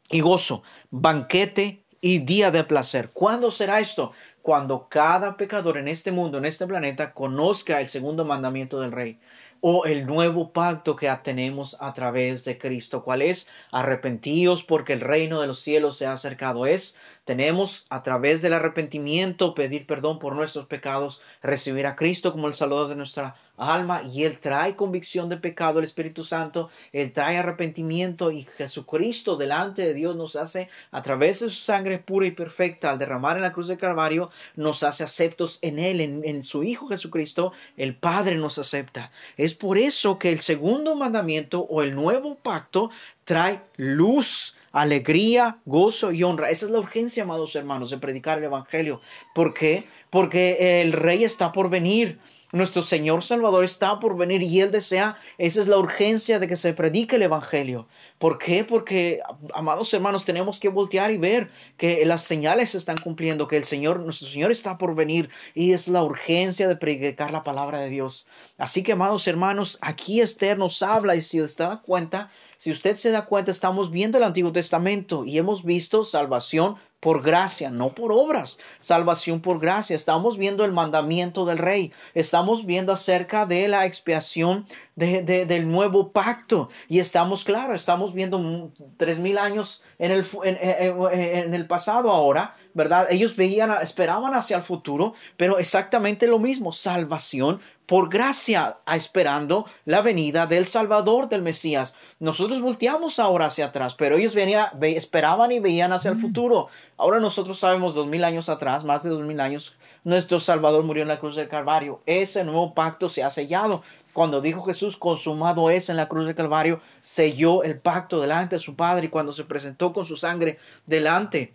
y 0.08 0.20
gozo, 0.20 0.62
banquete 0.90 1.82
y 2.00 2.20
día 2.20 2.50
de 2.50 2.64
placer. 2.64 3.10
¿Cuándo 3.12 3.50
será 3.50 3.80
esto? 3.80 4.12
Cuando 4.42 4.88
cada 4.88 5.36
pecador 5.36 5.78
en 5.78 5.88
este 5.88 6.10
mundo, 6.12 6.38
en 6.38 6.44
este 6.44 6.66
planeta, 6.66 7.14
conozca 7.14 7.80
el 7.80 7.88
segundo 7.88 8.24
mandamiento 8.24 8.80
del 8.80 8.92
Rey 8.92 9.18
o 9.64 9.86
el 9.86 10.06
nuevo 10.06 10.52
pacto 10.52 10.96
que 10.96 11.08
tenemos 11.22 11.76
a 11.78 11.92
través 11.92 12.44
de 12.44 12.58
Cristo. 12.58 13.04
¿Cuál 13.04 13.22
es? 13.22 13.46
Arrepentíos 13.70 14.64
porque 14.64 14.92
el 14.92 15.00
reino 15.00 15.40
de 15.40 15.46
los 15.46 15.60
cielos 15.60 15.96
se 15.96 16.04
ha 16.04 16.12
acercado. 16.12 16.66
Es, 16.66 16.96
tenemos 17.24 17.86
a 17.88 18.02
través 18.02 18.42
del 18.42 18.54
arrepentimiento 18.54 19.54
pedir 19.54 19.86
perdón 19.86 20.18
por 20.18 20.34
nuestros 20.34 20.66
pecados, 20.66 21.22
recibir 21.42 21.86
a 21.86 21.94
Cristo 21.94 22.32
como 22.32 22.48
el 22.48 22.54
Salvador 22.54 22.88
de 22.88 22.96
nuestra 22.96 23.36
alma 23.56 24.02
y 24.02 24.24
Él 24.24 24.40
trae 24.40 24.74
convicción 24.74 25.28
de 25.28 25.36
pecado, 25.36 25.78
el 25.78 25.84
Espíritu 25.84 26.24
Santo, 26.24 26.70
Él 26.92 27.12
trae 27.12 27.38
arrepentimiento 27.38 28.32
y 28.32 28.42
Jesucristo 28.42 29.36
delante 29.36 29.82
de 29.82 29.94
Dios 29.94 30.16
nos 30.16 30.34
hace, 30.36 30.68
a 30.90 31.02
través 31.02 31.40
de 31.40 31.50
su 31.50 31.56
sangre 31.56 31.98
pura 31.98 32.26
y 32.26 32.32
perfecta, 32.32 32.90
al 32.90 32.98
derramar 32.98 33.36
en 33.36 33.42
la 33.42 33.52
cruz 33.52 33.68
del 33.68 33.78
Calvario, 33.78 34.30
nos 34.56 34.82
hace 34.82 35.04
aceptos 35.04 35.58
en 35.62 35.78
Él, 35.78 36.00
en, 36.00 36.22
en 36.24 36.42
su 36.42 36.64
Hijo 36.64 36.88
Jesucristo, 36.88 37.52
el 37.76 37.94
Padre 37.94 38.36
nos 38.36 38.58
acepta. 38.58 39.12
Es 39.36 39.51
por 39.54 39.78
eso 39.78 40.18
que 40.18 40.30
el 40.30 40.40
segundo 40.40 40.94
mandamiento 40.94 41.60
o 41.60 41.82
el 41.82 41.94
nuevo 41.94 42.36
pacto 42.36 42.90
trae 43.24 43.60
luz 43.76 44.56
alegría, 44.72 45.58
gozo 45.64 46.12
y 46.12 46.22
honra. 46.22 46.50
Esa 46.50 46.66
es 46.66 46.72
la 46.72 46.78
urgencia, 46.78 47.22
amados 47.22 47.54
hermanos, 47.54 47.90
de 47.90 47.98
predicar 47.98 48.38
el 48.38 48.44
Evangelio. 48.44 49.00
¿Por 49.34 49.54
qué? 49.54 49.86
Porque 50.10 50.82
el 50.82 50.92
rey 50.92 51.24
está 51.24 51.52
por 51.52 51.70
venir. 51.70 52.18
Nuestro 52.52 52.82
Señor 52.82 53.22
Salvador 53.22 53.64
está 53.64 53.98
por 53.98 54.14
venir 54.14 54.42
y 54.42 54.60
Él 54.60 54.70
desea, 54.70 55.16
esa 55.38 55.58
es 55.58 55.68
la 55.68 55.78
urgencia 55.78 56.38
de 56.38 56.46
que 56.46 56.58
se 56.58 56.74
predique 56.74 57.16
el 57.16 57.22
Evangelio. 57.22 57.88
¿Por 58.18 58.36
qué? 58.36 58.62
Porque, 58.62 59.20
amados 59.54 59.94
hermanos, 59.94 60.26
tenemos 60.26 60.60
que 60.60 60.68
voltear 60.68 61.10
y 61.12 61.16
ver 61.16 61.50
que 61.78 62.04
las 62.04 62.24
señales 62.24 62.68
se 62.70 62.78
están 62.78 62.98
cumpliendo, 62.98 63.48
que 63.48 63.56
el 63.56 63.64
Señor, 63.64 64.00
nuestro 64.00 64.28
Señor 64.28 64.50
está 64.52 64.76
por 64.76 64.94
venir 64.94 65.30
y 65.54 65.72
es 65.72 65.88
la 65.88 66.02
urgencia 66.02 66.68
de 66.68 66.76
predicar 66.76 67.32
la 67.32 67.42
palabra 67.42 67.80
de 67.80 67.88
Dios. 67.88 68.26
Así 68.58 68.82
que, 68.82 68.92
amados 68.92 69.26
hermanos, 69.26 69.78
aquí 69.80 70.20
Esther 70.20 70.58
nos 70.58 70.82
habla 70.82 71.16
y 71.16 71.22
si 71.22 71.40
usted 71.40 71.64
da 71.64 71.80
cuenta, 71.80 72.28
si 72.58 72.70
usted 72.70 72.96
se 72.96 73.12
da 73.12 73.24
cuenta, 73.24 73.50
estamos 73.50 73.90
viendo 73.90 74.18
el 74.18 74.24
Antiguo 74.24 74.52
Testamento 74.52 75.24
y 75.24 75.38
hemos 75.38 75.64
visto 75.64 76.04
salvación 76.04 76.76
por 77.02 77.20
gracia, 77.20 77.68
no 77.68 77.88
por 77.88 78.12
obras, 78.12 78.58
salvación 78.78 79.40
por 79.40 79.58
gracia. 79.58 79.96
Estamos 79.96 80.38
viendo 80.38 80.64
el 80.64 80.70
mandamiento 80.70 81.44
del 81.44 81.58
rey, 81.58 81.92
estamos 82.14 82.64
viendo 82.64 82.92
acerca 82.92 83.44
de 83.44 83.66
la 83.66 83.86
expiación 83.86 84.68
de, 84.94 85.22
del 85.24 85.68
nuevo 85.68 86.12
pacto. 86.12 86.68
Y 86.86 87.00
estamos, 87.00 87.42
claro, 87.42 87.74
estamos 87.74 88.14
viendo 88.14 88.70
tres 88.98 89.18
mil 89.18 89.36
años 89.36 89.82
en 90.02 90.10
el, 90.10 90.26
en, 90.42 91.54
el 91.54 91.66
pasado 91.68 92.10
ahora, 92.10 92.56
¿verdad? 92.74 93.06
Ellos 93.08 93.36
veían, 93.36 93.70
esperaban 93.80 94.34
hacia 94.34 94.56
el 94.56 94.64
futuro, 94.64 95.14
pero 95.36 95.58
exactamente 95.58 96.26
lo 96.26 96.40
mismo, 96.40 96.72
salvación 96.72 97.60
por 97.86 98.08
gracia, 98.08 98.78
esperando 98.92 99.64
la 99.84 100.00
venida 100.00 100.46
del 100.46 100.66
Salvador 100.66 101.28
del 101.28 101.42
Mesías. 101.42 101.94
Nosotros 102.18 102.60
volteamos 102.60 103.20
ahora 103.20 103.46
hacia 103.46 103.66
atrás, 103.66 103.94
pero 103.94 104.16
ellos 104.16 104.34
venían, 104.34 104.70
esperaban 104.80 105.52
y 105.52 105.60
veían 105.60 105.92
hacia 105.92 106.10
el 106.10 106.20
futuro. 106.20 106.66
Ahora 106.96 107.20
nosotros 107.20 107.60
sabemos 107.60 107.94
dos 107.94 108.08
mil 108.08 108.24
años 108.24 108.48
atrás, 108.48 108.82
más 108.82 109.04
de 109.04 109.10
dos 109.10 109.22
mil 109.22 109.38
años, 109.38 109.76
nuestro 110.02 110.40
Salvador 110.40 110.82
murió 110.82 111.02
en 111.02 111.08
la 111.08 111.20
cruz 111.20 111.36
del 111.36 111.48
Calvario. 111.48 112.02
Ese 112.06 112.42
nuevo 112.42 112.74
pacto 112.74 113.08
se 113.08 113.22
ha 113.22 113.30
sellado. 113.30 113.84
Cuando 114.12 114.40
dijo 114.40 114.62
Jesús, 114.62 114.96
consumado 114.96 115.70
es 115.70 115.88
en 115.88 115.96
la 115.96 116.08
cruz 116.08 116.26
del 116.26 116.34
Calvario, 116.34 116.80
selló 117.00 117.62
el 117.62 117.78
pacto 117.78 118.20
delante 118.20 118.56
de 118.56 118.60
su 118.60 118.76
Padre 118.76 119.06
y 119.06 119.10
cuando 119.10 119.32
se 119.32 119.44
presentó 119.44 119.92
con 119.92 120.04
su 120.04 120.16
sangre 120.16 120.58
delante 120.86 121.54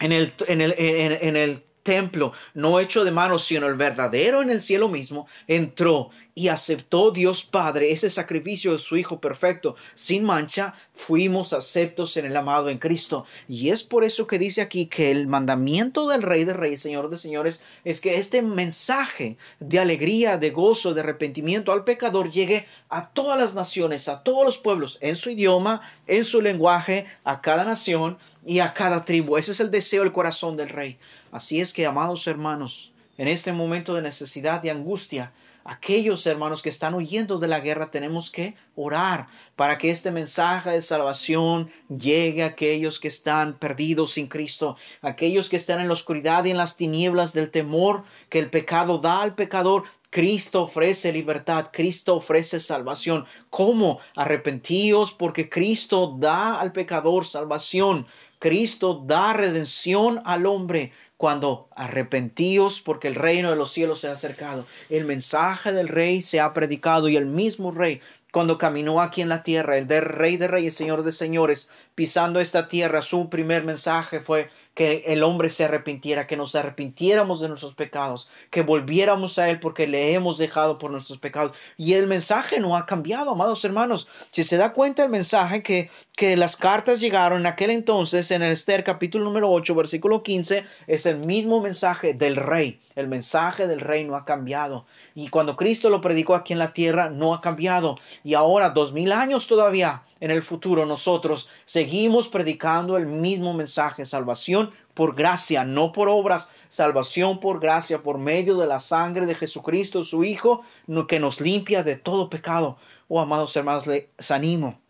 en 0.00 0.12
el, 0.12 0.32
en 0.48 0.60
el, 0.60 0.74
en 0.76 1.36
el 1.36 1.62
templo, 1.86 2.32
no 2.52 2.80
hecho 2.80 3.04
de 3.04 3.12
manos, 3.12 3.44
sino 3.44 3.68
el 3.68 3.76
verdadero 3.76 4.42
en 4.42 4.50
el 4.50 4.60
cielo 4.60 4.88
mismo, 4.88 5.28
entró 5.46 6.10
y 6.38 6.48
aceptó 6.48 7.12
Dios 7.12 7.44
Padre 7.44 7.92
ese 7.92 8.10
sacrificio 8.10 8.72
de 8.72 8.78
su 8.78 8.98
Hijo 8.98 9.22
perfecto, 9.22 9.74
sin 9.94 10.22
mancha, 10.22 10.74
fuimos 10.92 11.54
aceptos 11.54 12.14
en 12.18 12.26
el 12.26 12.36
amado 12.36 12.68
en 12.68 12.76
Cristo. 12.76 13.24
Y 13.48 13.70
es 13.70 13.82
por 13.82 14.04
eso 14.04 14.26
que 14.26 14.38
dice 14.38 14.60
aquí 14.60 14.84
que 14.84 15.10
el 15.10 15.28
mandamiento 15.28 16.08
del 16.08 16.22
Rey 16.22 16.44
de 16.44 16.52
Reyes, 16.52 16.82
Señor 16.82 17.08
de 17.08 17.16
Señores, 17.16 17.62
es 17.84 18.02
que 18.02 18.18
este 18.18 18.42
mensaje 18.42 19.38
de 19.60 19.78
alegría, 19.78 20.36
de 20.36 20.50
gozo, 20.50 20.92
de 20.92 21.00
arrepentimiento 21.00 21.72
al 21.72 21.84
pecador 21.84 22.30
llegue 22.30 22.66
a 22.90 23.08
todas 23.08 23.38
las 23.38 23.54
naciones, 23.54 24.06
a 24.08 24.22
todos 24.22 24.44
los 24.44 24.58
pueblos, 24.58 24.98
en 25.00 25.16
su 25.16 25.30
idioma, 25.30 25.80
en 26.06 26.26
su 26.26 26.42
lenguaje, 26.42 27.06
a 27.24 27.40
cada 27.40 27.64
nación 27.64 28.18
y 28.44 28.58
a 28.58 28.74
cada 28.74 29.06
tribu. 29.06 29.38
Ese 29.38 29.52
es 29.52 29.60
el 29.60 29.70
deseo, 29.70 30.02
el 30.02 30.12
corazón 30.12 30.58
del 30.58 30.68
Rey. 30.68 30.98
Así 31.32 31.62
es 31.62 31.72
que, 31.72 31.86
amados 31.86 32.26
hermanos, 32.26 32.92
en 33.16 33.26
este 33.26 33.54
momento 33.54 33.94
de 33.94 34.02
necesidad 34.02 34.62
y 34.62 34.68
angustia, 34.68 35.32
aquellos 35.66 36.26
hermanos 36.26 36.62
que 36.62 36.68
están 36.68 36.94
huyendo 36.94 37.38
de 37.38 37.48
la 37.48 37.60
guerra, 37.60 37.90
tenemos 37.90 38.30
que 38.30 38.54
orar 38.74 39.28
para 39.56 39.78
que 39.78 39.90
este 39.90 40.10
mensaje 40.10 40.70
de 40.70 40.82
salvación 40.82 41.70
llegue 41.88 42.42
a 42.42 42.48
aquellos 42.48 43.00
que 43.00 43.08
están 43.08 43.54
perdidos 43.54 44.12
sin 44.12 44.28
Cristo, 44.28 44.76
aquellos 45.02 45.48
que 45.48 45.56
están 45.56 45.80
en 45.80 45.88
la 45.88 45.94
oscuridad 45.94 46.44
y 46.44 46.50
en 46.50 46.56
las 46.56 46.76
tinieblas 46.76 47.32
del 47.32 47.50
temor 47.50 48.04
que 48.28 48.38
el 48.38 48.50
pecado 48.50 48.98
da 48.98 49.22
al 49.22 49.34
pecador. 49.34 49.84
Cristo 50.10 50.62
ofrece 50.62 51.12
libertad, 51.12 51.68
Cristo 51.72 52.16
ofrece 52.16 52.60
salvación. 52.60 53.26
¿Cómo? 53.50 53.98
Arrepentíos 54.14 55.12
porque 55.12 55.50
Cristo 55.50 56.16
da 56.18 56.60
al 56.60 56.72
pecador 56.72 57.26
salvación. 57.26 58.06
Cristo 58.38 59.02
da 59.04 59.32
redención 59.32 60.22
al 60.24 60.46
hombre 60.46 60.92
cuando 61.16 61.68
arrepentíos 61.74 62.82
porque 62.82 63.08
el 63.08 63.14
reino 63.14 63.50
de 63.50 63.56
los 63.56 63.72
cielos 63.72 64.00
se 64.00 64.08
ha 64.08 64.12
acercado. 64.12 64.66
El 64.90 65.06
mensaje 65.06 65.55
del 65.64 65.88
rey 65.88 66.22
se 66.22 66.40
ha 66.40 66.52
predicado 66.52 67.08
y 67.08 67.16
el 67.16 67.26
mismo 67.26 67.70
rey 67.70 68.00
cuando 68.36 68.58
caminó 68.58 69.00
aquí 69.00 69.22
en 69.22 69.30
la 69.30 69.42
tierra, 69.42 69.78
el 69.78 69.86
de 69.86 70.02
rey 70.02 70.36
de 70.36 70.46
reyes, 70.46 70.74
señor 70.74 71.04
de 71.04 71.12
señores, 71.12 71.70
pisando 71.94 72.38
esta 72.38 72.68
tierra, 72.68 73.00
su 73.00 73.30
primer 73.30 73.64
mensaje 73.64 74.20
fue 74.20 74.50
que 74.74 75.04
el 75.06 75.22
hombre 75.22 75.48
se 75.48 75.64
arrepintiera, 75.64 76.26
que 76.26 76.36
nos 76.36 76.54
arrepintiéramos 76.54 77.40
de 77.40 77.48
nuestros 77.48 77.74
pecados, 77.74 78.28
que 78.50 78.60
volviéramos 78.60 79.38
a 79.38 79.48
Él 79.48 79.58
porque 79.58 79.86
le 79.86 80.12
hemos 80.12 80.36
dejado 80.36 80.76
por 80.76 80.90
nuestros 80.90 81.18
pecados. 81.18 81.56
Y 81.78 81.94
el 81.94 82.06
mensaje 82.06 82.60
no 82.60 82.76
ha 82.76 82.84
cambiado, 82.84 83.30
amados 83.30 83.64
hermanos. 83.64 84.06
Si 84.32 84.44
se 84.44 84.58
da 84.58 84.74
cuenta 84.74 85.02
el 85.02 85.08
mensaje 85.08 85.62
que, 85.62 85.88
que 86.14 86.36
las 86.36 86.56
cartas 86.56 87.00
llegaron 87.00 87.40
en 87.40 87.46
aquel 87.46 87.70
entonces, 87.70 88.30
en 88.30 88.42
el 88.42 88.52
Esther 88.52 88.84
capítulo 88.84 89.24
número 89.24 89.50
8, 89.50 89.74
versículo 89.74 90.22
15, 90.22 90.62
es 90.86 91.06
el 91.06 91.20
mismo 91.20 91.62
mensaje 91.62 92.12
del 92.12 92.36
rey. 92.36 92.82
El 92.96 93.08
mensaje 93.08 93.66
del 93.66 93.80
rey 93.80 94.04
no 94.04 94.16
ha 94.16 94.24
cambiado. 94.24 94.86
Y 95.14 95.28
cuando 95.28 95.54
Cristo 95.54 95.90
lo 95.90 96.00
predicó 96.00 96.34
aquí 96.34 96.54
en 96.54 96.58
la 96.58 96.72
tierra, 96.72 97.10
no 97.10 97.34
ha 97.34 97.42
cambiado. 97.42 97.94
Y 98.24 98.32
ahora, 98.32 98.70
dos 98.70 98.94
mil 98.94 99.12
años 99.12 99.46
todavía, 99.46 100.02
en 100.18 100.30
el 100.30 100.42
futuro 100.42 100.86
nosotros 100.86 101.48
seguimos 101.66 102.28
predicando 102.28 102.96
el 102.96 103.06
mismo 103.06 103.52
mensaje, 103.52 104.06
salvación 104.06 104.70
por 104.94 105.14
gracia, 105.14 105.64
no 105.64 105.92
por 105.92 106.08
obras, 106.08 106.48
salvación 106.70 107.38
por 107.38 107.60
gracia, 107.60 108.02
por 108.02 108.16
medio 108.16 108.56
de 108.56 108.66
la 108.66 108.80
sangre 108.80 109.26
de 109.26 109.34
Jesucristo, 109.34 110.02
su 110.02 110.24
Hijo, 110.24 110.64
que 111.06 111.20
nos 111.20 111.42
limpia 111.42 111.82
de 111.82 111.96
todo 111.96 112.30
pecado. 112.30 112.78
Oh, 113.08 113.20
amados 113.20 113.54
hermanos, 113.56 113.86
les 113.86 114.30
animo 114.30 114.80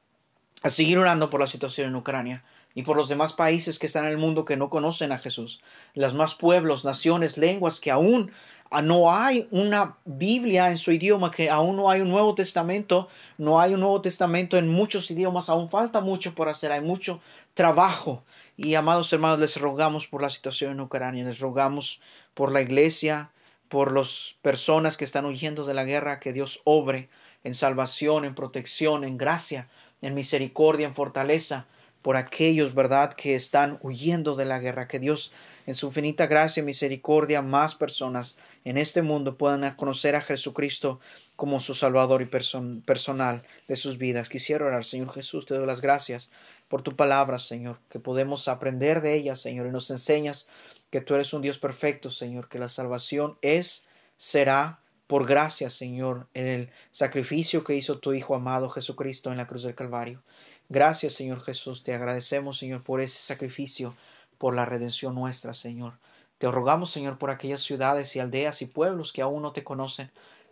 a 0.63 0.71
seguir 0.71 0.97
orando 0.97 1.29
por 1.29 1.41
la 1.41 1.49
situación 1.49 1.89
en 1.89 1.97
Ucrania 1.97 2.45
y 2.77 2.85
por 2.85 2.97
los 2.97 3.09
demás 3.09 3.33
países 3.33 3.81
que 3.81 3.87
están 3.87 4.05
en 4.05 4.13
el 4.13 4.19
mundo 4.19 4.45
que 4.45 4.57
no 4.57 4.71
conocen 4.71 5.11
a 5.11 5.19
Jesús, 5.19 5.61
las 5.95 6.15
más 6.15 6.37
pueblos, 6.37 6.85
naciones, 6.85 7.37
lenguas 7.37 7.81
que 7.81 7.91
aún 7.91 8.31
Ah, 8.71 8.83
no 8.83 9.13
hay 9.13 9.47
una 9.53 9.97
Biblia 10.05 10.71
en 10.71 10.79
su 10.79 10.91
idioma, 10.91 11.31
que 11.31 11.49
aún 11.51 11.77
no 11.77 11.89
hay 11.89 12.01
un 12.01 12.09
Nuevo 12.09 12.35
Testamento, 12.35 13.09
no 13.39 13.61
hay 13.61 13.75
un 13.75 13.81
Nuevo 13.81 14.01
Testamento 14.01 14.59
en 14.59 14.67
muchos 14.67 15.09
idiomas, 15.11 15.49
aún 15.49 15.69
falta 15.69 16.01
mucho 16.01 16.35
por 16.35 16.49
hacer, 16.49 16.73
hay 16.73 16.81
mucho 16.81 17.21
trabajo. 17.55 18.25
Y 18.57 18.75
amados 18.75 19.13
hermanos, 19.13 19.39
les 19.39 19.61
rogamos 19.61 20.09
por 20.09 20.21
la 20.21 20.31
situación 20.31 20.73
en 20.73 20.81
Ucrania, 20.81 21.25
les 21.25 21.39
rogamos 21.39 22.01
por 22.35 22.51
la 22.51 22.61
iglesia, 22.61 23.31
por 23.69 23.93
las 23.93 24.35
personas 24.43 24.97
que 24.97 25.05
están 25.05 25.27
huyendo 25.27 25.65
de 25.65 25.75
la 25.75 25.85
guerra, 25.85 26.19
que 26.19 26.33
Dios 26.33 26.61
obre 26.65 27.09
en 27.45 27.55
salvación, 27.55 28.25
en 28.25 28.35
protección, 28.35 29.05
en 29.05 29.17
gracia, 29.17 29.69
en 30.03 30.15
misericordia, 30.15 30.89
en 30.89 30.95
fortaleza, 30.95 31.67
por 32.07 32.17
aquellos, 32.17 32.73
¿verdad?, 32.73 33.13
que 33.13 33.35
están 33.35 33.81
huyendo 33.83 34.37
de 34.37 34.45
la 34.45 34.61
guerra. 34.61 34.87
Que 34.87 35.01
Dios, 35.01 35.33
en 35.67 35.75
su 35.75 35.89
infinita 35.89 36.29
gracia 36.29 36.61
y 36.61 36.65
misericordia, 36.65 37.43
más 37.43 37.75
personas 37.75 38.37
en 38.65 38.77
este 38.77 39.03
mundo 39.03 39.37
puedan 39.37 39.75
conocer 39.75 40.15
a 40.15 40.21
Jesucristo 40.21 41.01
como 41.35 41.59
su 41.59 41.75
Salvador 41.75 42.23
y 42.23 42.27
personal 42.27 43.43
de 43.67 43.75
sus 43.75 43.99
vidas. 43.99 44.29
Quisiera 44.29 44.67
orar, 44.67 44.85
Señor 44.85 45.13
Jesús, 45.13 45.47
te 45.47 45.55
doy 45.55 45.67
las 45.67 45.81
gracias 45.81 46.31
por 46.69 46.83
tu 46.83 46.95
palabra, 46.95 47.41
Señor, 47.41 47.81
que 47.91 47.99
podemos 47.99 48.47
aprender 48.47 49.01
de 49.01 49.17
ella, 49.17 49.35
Señor, 49.35 49.67
y 49.67 49.73
nos 49.73 49.91
enseñas 49.91 50.47
que 50.91 51.01
tú 51.01 51.17
eres 51.17 51.33
un 51.33 51.43
Dios 51.43 51.59
perfecto, 51.59 52.11
Señor, 52.11 52.49
que 52.49 52.61
la 52.61 52.69
salvación 52.69 53.37
es, 53.43 53.85
será, 54.17 54.79
por 55.09 55.27
gracia, 55.27 55.71
Señor, 55.71 56.29
en 56.35 56.47
el 56.47 56.71
sacrificio 56.93 57.65
que 57.65 57.75
hizo 57.75 57.99
tu 57.99 58.13
Hijo 58.13 58.37
amado 58.37 58.69
Jesucristo 58.69 59.33
en 59.33 59.39
la 59.39 59.49
cruz 59.49 59.65
del 59.65 59.75
Calvario. 59.75 60.23
Gracias, 60.69 61.15
Señor 61.15 61.43
Jesús. 61.43 61.85
Te 61.85 61.95
agradecemos, 61.95 62.59
Señor, 62.59 62.83
por 62.83 63.01
ese 63.01 63.23
sacrificio, 63.23 63.95
por 64.37 64.55
la 64.55 64.65
redención 64.65 65.15
nuestra, 65.15 65.55
Señor. 65.55 65.99
Te 66.39 66.51
rogamos, 66.51 66.91
Señor, 66.91 67.19
por 67.19 67.31
aquellas 67.31 67.63
ciudades 67.63 68.17
y 68.17 68.21
aldeas 68.21 68.63
y 68.63 68.67
pueblos 68.67 69.13
que 69.13 69.23
aún 69.23 69.43
no 69.43 69.53
te 69.53 69.63
conocen. 69.63 70.11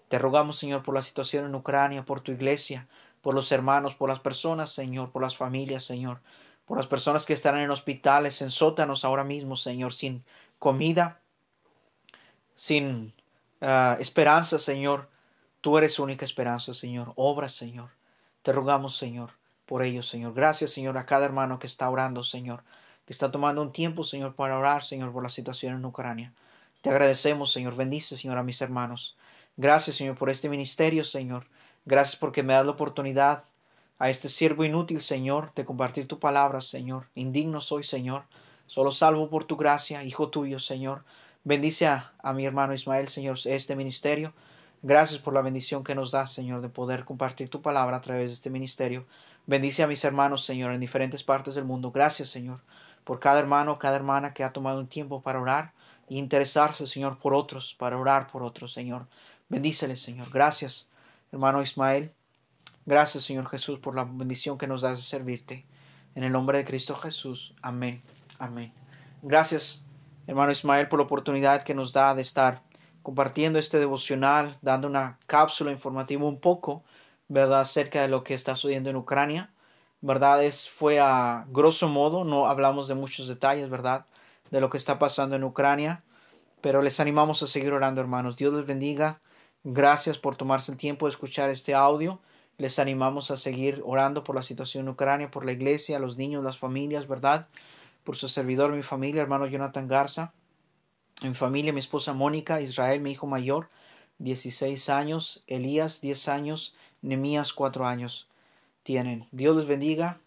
Te 0.09 0.19
rogamos, 0.19 0.57
Señor, 0.57 0.85
por 0.85 0.95
la 0.95 1.03
situación 1.03 1.47
en 1.47 1.55
Ucrania, 1.55 2.05
por 2.05 2.21
tu 2.21 2.31
iglesia, 2.31 2.87
por 3.23 3.35
los 3.35 3.51
hermanos, 3.51 3.97
por 3.97 4.09
las 4.09 4.21
personas, 4.21 4.71
Señor, 4.71 5.11
por 5.11 5.21
las 5.21 5.37
familias, 5.37 5.83
Señor, 5.83 6.21
por 6.65 6.77
las 6.77 6.87
personas 6.87 7.27
que 7.27 7.33
están 7.33 7.59
en 7.59 7.71
hospitales, 7.71 8.41
en 8.41 8.51
sótanos 8.51 9.05
ahora 9.05 9.25
mismo, 9.25 9.57
Señor, 9.57 9.93
sin 9.95 10.25
comida, 10.61 11.21
sin 12.55 13.13
ah, 13.61 13.97
esperanza, 13.99 14.61
Señor. 14.61 15.11
Tú 15.61 15.77
eres 15.77 15.99
única 15.99 16.25
esperanza, 16.25 16.73
Señor. 16.73 17.13
Obra, 17.17 17.49
Señor. 17.49 17.91
Te 18.43 18.53
rogamos, 18.53 18.97
Señor 18.97 19.44
por 19.67 19.83
ellos, 19.83 20.09
Señor. 20.09 20.35
Gracias, 20.35 20.73
Señor, 20.73 20.99
a 20.99 21.05
cada 21.05 21.25
hermano 21.25 21.59
que 21.59 21.67
está 21.67 21.89
orando, 21.89 22.25
Señor, 22.25 22.65
que 23.07 23.13
está 23.13 23.31
tomando 23.31 23.63
un 23.63 23.73
tiempo, 23.73 24.05
Señor, 24.05 24.35
para 24.35 24.59
orar, 24.59 24.83
Señor, 24.83 25.13
por 25.13 25.23
la 25.23 25.31
situación 25.31 25.75
en 25.75 25.85
Ucrania. 25.85 26.33
Te 26.83 26.91
agradecemos, 26.91 27.53
Señor. 27.53 27.77
Bendice, 27.77 28.17
Señor, 28.17 28.39
a 28.39 28.43
mis 28.43 28.61
hermanos. 28.61 29.17
Gracias, 29.57 29.97
Señor, 29.97 30.17
por 30.17 30.31
este 30.31 30.49
ministerio, 30.49 31.05
Señor. 31.05 31.47
Gracias 31.87 32.17
porque 32.17 32.43
me 32.43 32.53
das 32.53 32.67
la 32.67 32.73
oportunidad 32.73 33.45
a 33.99 34.11
este 34.11 34.29
siervo 34.29 34.65
inútil, 34.65 35.01
Señor, 35.01 35.53
de 35.55 35.65
compartir 35.65 36.09
tu 36.09 36.19
palabra, 36.19 36.61
Señor. 36.61 37.09
Indigno 37.15 37.61
soy, 37.61 37.85
Señor. 37.85 38.25
Solo 38.67 38.91
salvo 38.91 39.31
por 39.31 39.45
tu 39.45 39.57
gracia, 39.57 40.03
Hijo 40.05 40.31
tuyo, 40.31 40.59
Señor. 40.59 41.05
Bendice 41.45 41.87
a, 41.87 42.15
a 42.23 42.33
mi 42.33 42.47
hermano 42.47 42.75
Ismael, 42.75 43.09
Señor, 43.09 43.39
este 43.45 43.77
ministerio. 43.77 44.35
Gracias 44.83 45.21
por 45.21 45.33
la 45.33 45.41
bendición 45.41 45.85
que 45.85 45.95
nos 45.95 46.11
das, 46.11 46.33
Señor, 46.33 46.61
de 46.61 46.69
poder 46.69 47.05
compartir 47.07 47.49
tu 47.49 47.63
palabra 47.63 47.97
a 47.97 48.01
través 48.01 48.31
de 48.31 48.35
este 48.35 48.51
ministerio. 48.51 49.07
Bendice 49.47 49.83
a 49.83 49.87
mis 49.87 50.03
hermanos, 50.05 50.45
Señor, 50.45 50.73
en 50.73 50.81
diferentes 50.81 51.23
partes 51.23 51.55
del 51.55 51.65
mundo. 51.65 51.93
Gracias, 51.93 52.31
Señor, 52.31 52.61
por 53.05 53.21
cada 53.21 53.39
hermano, 53.39 53.79
cada 53.79 53.97
hermana 53.97 54.33
que 54.33 54.43
ha 54.43 54.55
tomado 54.55 54.81
un 54.81 54.87
tiempo 54.87 55.21
para 55.21 55.41
orar 55.41 55.75
e 56.09 56.17
interesarse, 56.17 56.87
Señor, 56.87 57.19
por 57.19 57.35
otros, 57.35 57.75
para 57.75 57.99
orar 57.99 58.27
por 58.27 58.43
otros, 58.43 58.73
Señor. 58.73 59.07
Bendíceles, 59.51 60.01
Señor. 60.01 60.31
Gracias, 60.31 60.89
hermano 61.31 61.61
Ismael. 61.61 62.13
Gracias, 62.87 63.25
Señor 63.25 63.47
Jesús, 63.49 63.79
por 63.79 63.95
la 63.95 64.05
bendición 64.05 64.57
que 64.57 64.67
nos 64.67 64.81
das 64.81 64.97
de 64.97 65.03
servirte. 65.03 65.65
En 66.15 66.25
el 66.25 66.33
nombre 66.33 66.57
de 66.57 66.65
Cristo 66.65 66.95
Jesús. 66.95 67.55
Amén. 67.61 68.01
Amén. 68.39 68.73
Gracias, 69.23 69.85
hermano 70.27 70.53
Ismael, 70.53 70.89
por 70.89 71.01
la 71.01 71.05
oportunidad 71.05 71.65
que 71.65 71.75
nos 71.75 71.93
da 71.93 72.15
de 72.15 72.23
estar 72.23 72.63
compartiendo 73.03 73.59
este 73.59 73.79
devocional, 73.79 74.57
dando 74.63 74.89
una 74.89 75.19
cápsula 75.27 75.71
informativa 75.71 76.25
un 76.25 76.41
poco, 76.41 76.83
¿verdad?, 77.35 77.63
acerca 77.63 78.01
de 78.01 78.09
lo 78.09 78.23
que 78.23 78.33
está 78.33 78.55
sucediendo 78.55 78.91
en 78.91 78.97
Ucrania. 78.97 79.51
¿Verdad? 80.01 80.45
Es, 80.45 80.69
fue 80.69 81.01
a 81.01 81.47
grosso 81.49 81.89
modo, 81.89 82.25
no 82.25 82.47
hablamos 82.47 82.87
de 82.87 82.95
muchos 82.95 83.27
detalles, 83.27 83.71
¿verdad?, 83.71 84.07
de 84.51 84.61
lo 84.61 84.71
que 84.71 84.77
está 84.77 85.01
pasando 85.01 85.35
en 85.35 85.43
Ucrania, 85.43 86.05
pero 86.61 86.81
les 86.81 87.01
animamos 87.01 87.43
a 87.43 87.49
seguir 87.49 87.73
orando, 87.73 88.01
hermanos. 88.01 88.37
Dios 88.37 88.55
les 88.55 88.65
bendiga. 88.65 89.21
Gracias 89.65 90.17
por 90.17 90.37
tomarse 90.37 90.71
el 90.71 90.79
tiempo 90.79 91.07
de 91.07 91.11
escuchar 91.11 91.51
este 91.51 91.75
audio. 91.75 92.21
Les 92.57 92.79
animamos 92.79 93.33
a 93.33 93.37
seguir 93.37 93.83
orando 93.85 94.23
por 94.23 94.37
la 94.37 94.43
situación 94.45 94.85
en 94.85 94.91
Ucrania, 94.91 95.31
por 95.31 95.45
la 95.45 95.53
iglesia, 95.53 95.99
los 95.99 96.17
niños, 96.17 96.45
las 96.45 96.59
familias, 96.59 97.09
¿verdad? 97.09 97.49
Por 98.05 98.15
su 98.15 98.29
servidor, 98.29 98.73
mi 98.73 98.83
familia, 98.83 99.23
hermano 99.23 99.47
Jonathan 99.47 99.89
Garza. 99.89 100.33
Mi 101.23 101.35
familia, 101.35 101.73
mi 101.73 101.81
esposa 101.81 102.13
Mónica, 102.13 102.61
Israel, 102.61 103.01
mi 103.01 103.11
hijo 103.11 103.27
mayor, 103.27 103.71
16 104.19 104.89
años, 104.91 105.43
Elías, 105.47 106.01
10 106.01 106.29
años, 106.29 106.77
Nemías, 107.05 107.53
4 107.53 107.87
años 107.87 108.29
tienen. 108.83 109.27
Dios 109.31 109.57
les 109.57 109.67
bendiga. 109.67 110.19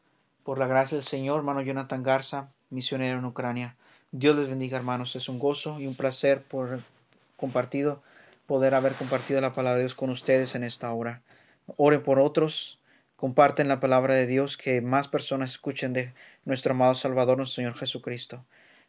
Por 0.44 0.60
la 0.60 0.68
gracia 0.68 0.96
del 0.96 1.04
Señor, 1.04 1.40
hermano 1.40 1.62
Jonathan 1.62 2.04
Garza, 2.04 2.52
misionero 2.70 3.20
en 3.20 3.26
Ucrania. 3.26 3.76
Dios 4.12 4.38
les 4.38 4.48
bendiga, 4.48 4.78
hermanos. 4.78 5.16
Es 5.16 5.28
un 5.28 5.40
gozo 5.40 5.80
y 5.80 5.88
un 5.88 5.96
placer 5.96 6.44
por 6.44 6.84
compartido, 7.36 8.02
poder 8.46 8.74
haber 8.76 8.94
compartido 8.94 9.42
la 9.42 9.54
palabra 9.54 9.78
de 9.78 9.84
Dios 9.84 9.96
con 9.96 10.10
ustedes 10.10 10.56
en 10.56 10.64
esta 10.64 10.94
hora. 10.94 11.22
Oren 11.76 12.02
por 12.02 12.20
otros, 12.20 12.80
comparten 13.16 13.68
la 13.68 13.80
palabra 13.80 14.14
de 14.14 14.28
Dios, 14.28 14.56
que 14.56 14.82
más 14.82 15.08
personas 15.08 15.52
escuchen 15.52 15.92
de 15.92 16.14
nuestro 16.46 16.72
amado 16.72 16.96
Salvador, 16.96 17.38
nuestro 17.38 17.56
Señor 17.56 17.76
Jesucristo. 17.76 18.46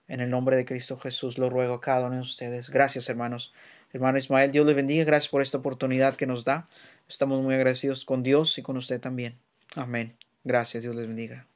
En 0.07 0.21
el 0.21 0.31
nombre 0.31 0.57
de 0.57 0.65
Cristo 0.65 0.97
Jesús 0.97 1.39
lo 1.39 1.51
ruego 1.51 1.75
a 1.75 1.81
cada 1.81 2.07
uno 2.07 2.17
de 2.17 2.23
ustedes. 2.23 2.71
Gracias, 2.71 3.09
hermanos. 3.09 3.53
Hermano 3.93 4.19
Ismael, 4.19 4.53
Dios 4.53 4.67
le 4.67 4.75
bendiga. 4.75 5.05
Gracias 5.05 5.31
por 5.31 5.43
esta 5.43 5.59
oportunidad 5.59 6.15
que 6.15 6.27
nos 6.27 6.45
da. 6.45 6.69
Estamos 7.09 7.43
muy 7.43 7.55
agradecidos 7.55 8.05
con 8.05 8.23
Dios 8.23 8.59
y 8.59 8.63
con 8.63 8.77
usted 8.77 9.01
también. 9.01 9.39
Amén. 9.77 10.17
Gracias, 10.45 10.83
Dios 10.83 10.95
les 10.95 11.07
bendiga. 11.07 11.47